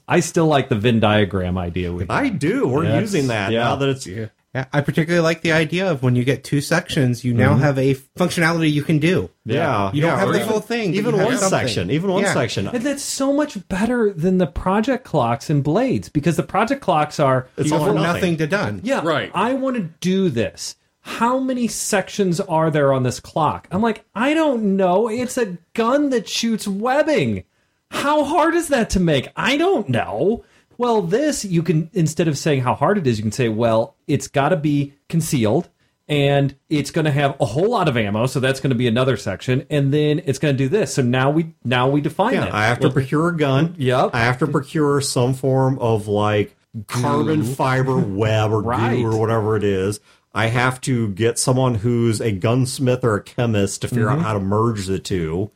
[0.08, 1.92] I still like the Venn diagram idea.
[1.92, 2.66] We I do.
[2.68, 3.00] We're Yes.
[3.02, 3.64] using that Yeah.
[3.64, 4.06] now that it's.
[4.06, 4.26] Yeah.
[4.54, 7.60] Yeah, I particularly like the idea of when you get two sections, you now mm-hmm.
[7.60, 9.28] have a functionality you can do.
[9.44, 11.48] Yeah, You don't yeah, have the even- full thing, Even one something.
[11.50, 11.90] section.
[11.90, 12.32] Even one Yeah.
[12.32, 12.66] section.
[12.68, 17.20] And that's so much better than the project clocks and blades because the project clocks
[17.20, 18.12] are It's You all from nothing.
[18.14, 18.80] nothing to done.
[18.82, 19.30] yeah, Right.
[19.34, 20.74] I want to do this.
[21.06, 23.68] How many sections are there on this clock?
[23.70, 25.08] I'm like, I don't know.
[25.08, 27.44] It's a gun that shoots webbing.
[27.92, 29.28] How hard is that to make?
[29.36, 30.44] I don't know.
[30.78, 33.94] Well, this you can instead of saying how hard it is, you can say, well,
[34.08, 35.68] it's got to be concealed
[36.08, 38.86] and it's going to have a whole lot of ammo, so that's going to be
[38.86, 40.94] another section, and then it's going to do this.
[40.94, 42.52] So now we now we define Yeah, it.
[42.52, 43.76] I have to procure a gun.
[43.78, 44.10] Yep.
[44.12, 46.56] I have to procure some form of like
[46.88, 48.96] carbon fiber web or Right.
[48.96, 49.98] goo or whatever it is.
[50.36, 54.26] I have to get someone who's a gunsmith or a chemist to figure out mm-hmm.
[54.26, 55.50] how to merge the two.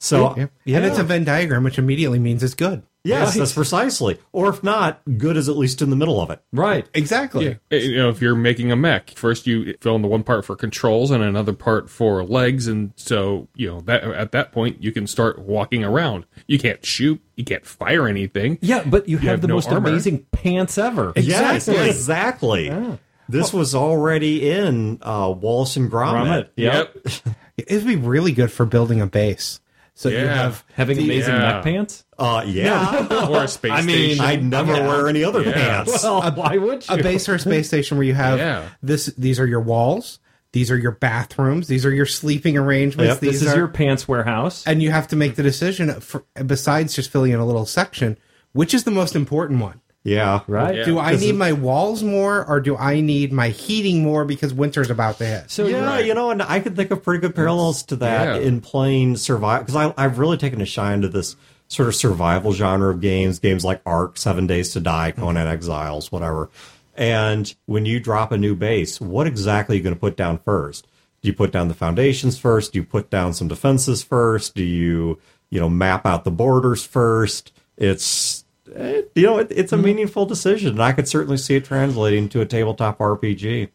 [0.00, 0.76] So Yeah.
[0.76, 2.82] And it's a Venn diagram, which immediately means it's good.
[3.04, 3.38] yes, Right.
[3.38, 4.18] that's precisely.
[4.32, 6.42] Or if not, good is at least in the middle of it.
[6.52, 6.84] right.
[6.94, 7.46] Exactly.
[7.46, 7.54] Yeah.
[7.70, 10.44] Eh, you know, if you're making a mech, first you fill in the one part
[10.44, 14.82] for controls and another part for legs, and so you know that at that point
[14.82, 16.26] you can start walking around.
[16.48, 18.58] You can't shoot, you can't fire anything.
[18.60, 19.90] Yeah, but you have, have the no most armor.
[19.90, 21.12] amazing pants ever.
[21.14, 22.98] Yes, exactly.
[23.28, 26.24] This was already in uh, Wallace and Gromit.
[26.24, 26.48] Gromit.
[26.56, 27.06] Yep.
[27.56, 29.60] It would be really good for building a base.
[29.94, 31.38] So you have Having amazing Yeah.
[31.52, 32.04] neck pants?
[32.18, 33.28] Uh, yeah.
[33.30, 34.24] or a space I mean, station.
[34.24, 35.52] I'd never wear any other Yeah.
[35.84, 36.02] pants.
[36.02, 36.94] Well, why would you?
[36.96, 38.68] a base or a space station where you have Yeah.
[38.82, 39.06] this.
[39.16, 40.18] These are your walls.
[40.50, 41.68] These are your bathrooms.
[41.68, 43.08] These are your sleeping arrangements.
[43.14, 43.20] Yep.
[43.20, 44.64] these this is are, your pants warehouse.
[44.66, 48.18] and you have to make the decision for, besides just filling in a little section,
[48.52, 49.80] which is the most important one.
[50.04, 50.40] Yeah.
[50.46, 50.76] right?
[50.76, 50.84] Yeah.
[50.84, 54.90] Do I need my walls more, or do I need my heating more because winter's
[54.90, 55.50] about to hit?
[55.50, 56.04] So Yeah, Right.
[56.04, 58.46] you know, and I could think of pretty good parallels to that Yeah.
[58.46, 61.36] in playing survival because I've really taken a shine to this
[61.68, 66.12] sort of survival genre of games, games like Ark, Seven Days to Die, Conan Exiles,
[66.12, 66.50] whatever.
[66.94, 70.38] And when you drop a new base, what exactly are you going to put down
[70.44, 70.86] first?
[71.22, 72.74] Do you put down the foundations first?
[72.74, 74.54] Do you put down some defenses first?
[74.54, 77.50] Do you, you know, map out the borders first?
[77.78, 78.43] It's,
[78.74, 82.28] eh, you know, it, it's a meaningful decision, and I could certainly see it translating
[82.30, 83.68] to a tabletop RPG.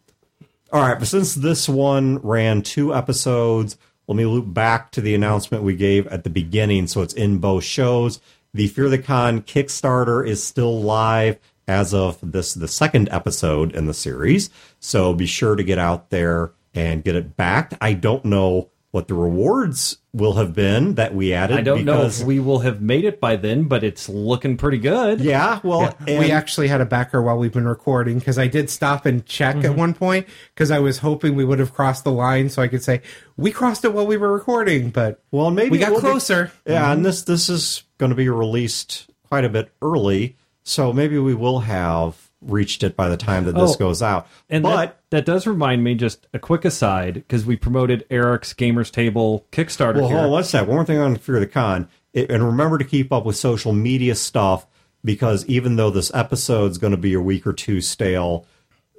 [0.71, 3.77] All right, but since this one ran two episodes,
[4.07, 7.37] let me loop back to the announcement we gave at the beginning so it's in
[7.37, 8.19] both shows.
[8.53, 11.37] The Fear the Con Kickstarter is still live
[11.67, 14.49] as of this the second episode in the series.
[14.79, 17.75] So be sure to get out there and get it backed.
[17.79, 21.97] I don't know what the rewards will have been that we added I don't know
[21.97, 25.19] because if we will have made it by then, but it's looking pretty good.
[25.21, 28.69] yeah, well, and- we actually had a backer while we've been recording because I did
[28.69, 29.65] stop and check Mm-hmm.
[29.65, 32.67] at one point because I was hoping we would have crossed the line so I
[32.67, 33.01] could say
[33.37, 36.51] we crossed it while we were recording, but Well, maybe we got we'll be- closer.
[36.65, 41.19] yeah, and this this is going to be released quite a bit early, so maybe
[41.19, 44.27] we will have reached it by the time that this Oh, goes out.
[44.49, 48.53] And but that, that does remind me, just a quick aside, because we promoted Eric's
[48.53, 50.17] Gamers Table Kickstarter well, here.
[50.17, 50.67] hold on one sec.
[50.67, 53.73] One more thing on Fear the Con, it, and remember to keep up with social
[53.73, 54.65] media stuff
[55.03, 58.45] because even though this episode's going to be a week or two stale,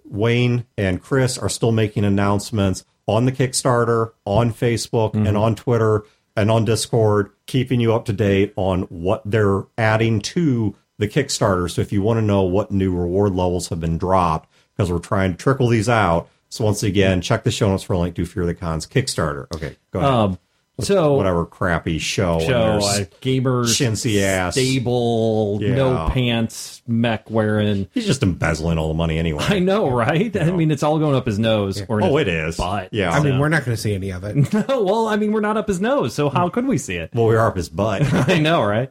[0.05, 5.37] Wayne and Chris are still making announcements on the Kickstarter, on Facebook, and mm-hmm.
[5.37, 6.05] on Twitter
[6.37, 11.69] and on Discord, keeping you up to date on what they're adding to the Kickstarter.
[11.71, 14.99] So if you want to know what new reward levels have been dropped, because we're
[15.01, 16.29] trying to trickle these out.
[16.49, 19.47] So once again, check the show notes for a link to Fear the Con's Kickstarter.
[19.55, 20.11] Okay, go ahead.
[20.13, 20.39] Um,
[20.81, 22.39] So whatever crappy show.
[22.39, 24.55] and show uh, gamers chintzy ass.
[24.55, 29.45] stable no pants mech wearing He's just embezzling all the money anyway.
[29.47, 32.57] i know right i mean it's all going up his nose or Oh, it is.
[32.57, 32.89] butt.
[32.93, 33.11] Yeah.
[33.11, 34.37] I mean, we're not going to see any of it.
[34.55, 37.11] no well i mean we're not up his nose so how could we see it
[37.13, 38.03] well, we are up his butt.
[38.29, 38.91] I know, right?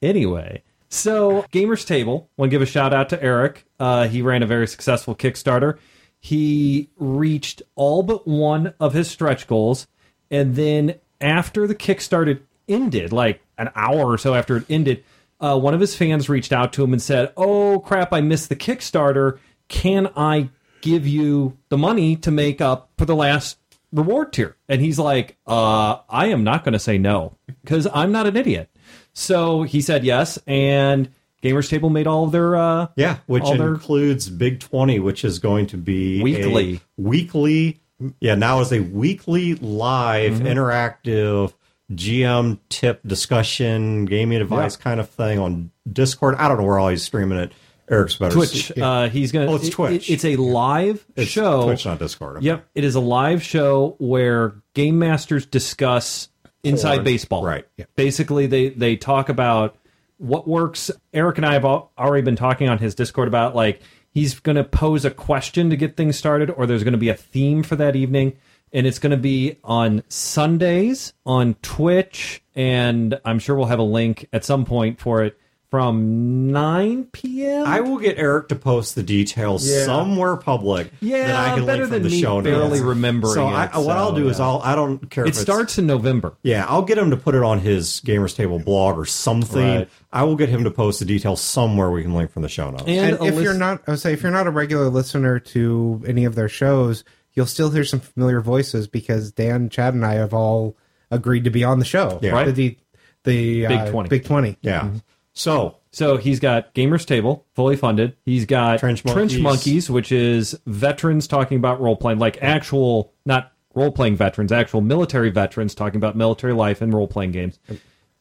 [0.00, 3.64] Anyway, so Gamers Table, want to give a shout out to Eric.
[3.78, 5.78] Uh, he ran a very successful Kickstarter.
[6.20, 9.86] He reached all but one of his stretch goals,
[10.30, 15.04] and then after the Kickstarter ended, like an hour or so after it ended,
[15.40, 18.48] uh, one of his fans reached out to him and said, "Oh crap, I missed
[18.48, 19.38] the Kickstarter.
[19.68, 23.58] Can I give you the money to make up for the last
[23.96, 28.12] reward tier?" And he's like, "Uh, I am not going to say no because I'm
[28.12, 28.70] not an idiot."
[29.12, 31.08] So he said yes, and
[31.42, 35.24] Gamers Table made all of their uh, Yeah, which all their includes Big 20, which
[35.24, 36.80] is going to be Weekly.
[36.96, 37.80] weekly.
[38.20, 40.46] Yeah, now is a weekly live Mm-hmm.
[40.46, 41.54] interactive
[41.92, 46.34] GM tip discussion, gaming advice kind of thing on Discord.
[46.36, 47.52] I don't know where all he's streaming it.
[47.88, 48.34] Eric's better.
[48.34, 48.76] Twitch.
[48.76, 49.50] Uh, he's gonna.
[49.50, 50.10] Oh, it's Twitch.
[50.10, 51.64] it- it's a live It's show.
[51.64, 52.42] Twitch, not Discord.
[52.42, 56.28] Yep, it is a live show where game masters discuss
[56.64, 57.04] inside Porn.
[57.04, 57.44] baseball.
[57.44, 57.64] Right.
[57.94, 59.76] Basically, they they talk about
[60.18, 60.90] what works.
[61.14, 63.80] Eric and I have al- already been talking on his Discord about like
[64.10, 67.10] he's going to pose a question to get things started, or there's going to be
[67.10, 68.32] a theme for that evening,
[68.72, 73.82] and it's going to be on Sundays on Twitch, and I'm sure we'll have a
[73.84, 75.38] link at some point for it
[75.76, 77.66] from 9 p.m.
[77.66, 79.84] I will get Eric to post the details Yeah.
[79.84, 80.90] somewhere public.
[81.00, 82.80] Yeah, that I can better link than the me show barely notes.
[82.80, 84.40] remembering So, it, I, what I'll so, do is.
[84.40, 85.24] I'll I don't care.
[85.26, 86.34] it if starts in November.
[86.42, 89.60] Yeah, I'll get him to put it on his Gamers Table blog or something.
[89.80, 89.88] Right.
[90.12, 92.70] I will get him to post the details somewhere we can link from the show
[92.70, 92.84] notes.
[92.86, 95.38] And, and if a you're not, I would say, if you're not a regular listener
[95.40, 97.04] to any of their shows,
[97.34, 100.74] you'll still hear some familiar voices because Dan, Chad, and I have all
[101.10, 102.18] agreed to be on the show.
[102.22, 102.30] Yeah.
[102.30, 102.54] Right.
[102.54, 102.78] The
[103.24, 104.08] the Big uh, 20.
[104.08, 104.56] Big Twenty.
[104.62, 104.88] yeah.
[105.36, 108.16] So So he's got Gamers Table, fully funded.
[108.24, 109.38] He's got Trench Monkeys.
[109.40, 114.80] Monkeys, which is veterans talking about role playing, like actual, not role playing veterans, actual
[114.80, 117.58] military veterans talking about military life and role playing games.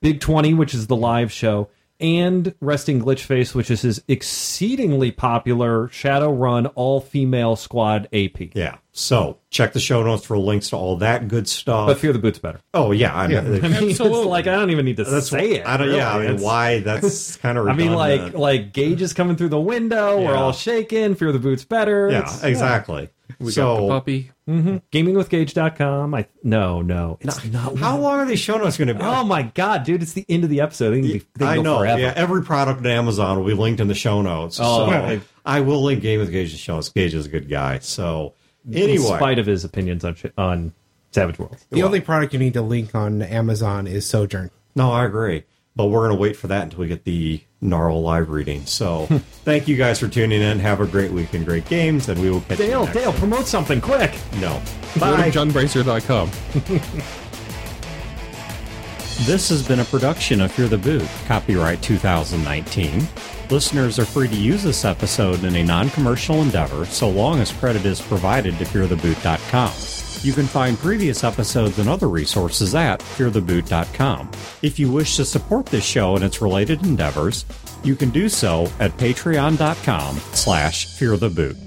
[0.02, 1.70] Big 20, which is the live show.
[2.00, 8.54] And Resting Glitchface, which is his exceedingly popular Shadowrun all female squad AP.
[8.54, 8.78] yeah.
[8.98, 11.88] So check the show notes for links to all that good stuff.
[11.88, 12.62] But Fear the Boot's better.
[12.74, 13.40] oh yeah, I know.
[13.40, 15.66] I mean, it's like I don't even need to That's say it.
[15.68, 15.92] I don't.
[15.94, 16.80] Yeah, I mean, It's- why?
[16.86, 17.68] That's kind of.
[17.68, 20.22] I mean, like like Gage is coming through the window.
[20.22, 21.16] We're all shaking.
[21.16, 22.10] Fear the Boot's better.
[22.10, 23.10] yeah, It's- exactly.
[23.40, 24.32] We so got the puppy.
[24.48, 24.78] Mm-hmm.
[24.94, 26.14] gamingwithgage.com.
[26.14, 27.76] I no, no, it's not.
[27.78, 29.02] how long are these show notes going to be?
[29.02, 30.04] Oh my god, dude!
[30.04, 30.92] It's the end of the episode.
[30.92, 31.80] They can, be, they I know.
[31.80, 32.00] forever.
[32.00, 34.58] Yeah, every product on Amazon will be linked in the show notes.
[34.62, 35.22] Oh, so okay.
[35.46, 36.90] I will link Game with Gage in show notes.
[36.90, 37.80] Gage is a good guy.
[37.80, 38.35] So
[38.72, 40.74] in spite of his opinions on on
[41.12, 41.66] Savage Worlds.
[41.70, 44.52] The only product you need to link on Amazon is Sojourn.
[44.76, 45.46] No, I agree.
[45.78, 48.66] But we're going to wait for that until we get the Gnarl live reading.
[48.66, 49.06] So
[49.44, 50.60] thank you guys for tuning in.
[50.60, 53.14] Have a great week and great games, and we will catch you Dale, next Dale,
[53.14, 54.14] promote something quick.
[54.40, 54.62] No.
[55.00, 55.32] Go to Bye.
[55.32, 56.32] jonbrazer.com.
[59.22, 63.08] This has been a production of Fear the Boot, copyright 2019.
[63.52, 67.52] Listeners are free to use this episode in a non commercial endeavor so long as
[67.52, 69.72] credit is provided to feartheboot.com.
[70.24, 74.32] You can find previous episodes and other resources at feartheboot.com.
[74.64, 77.46] If you wish to support this show and its related endeavors,
[77.84, 81.65] you can do so at patreon.com slash feartheboot.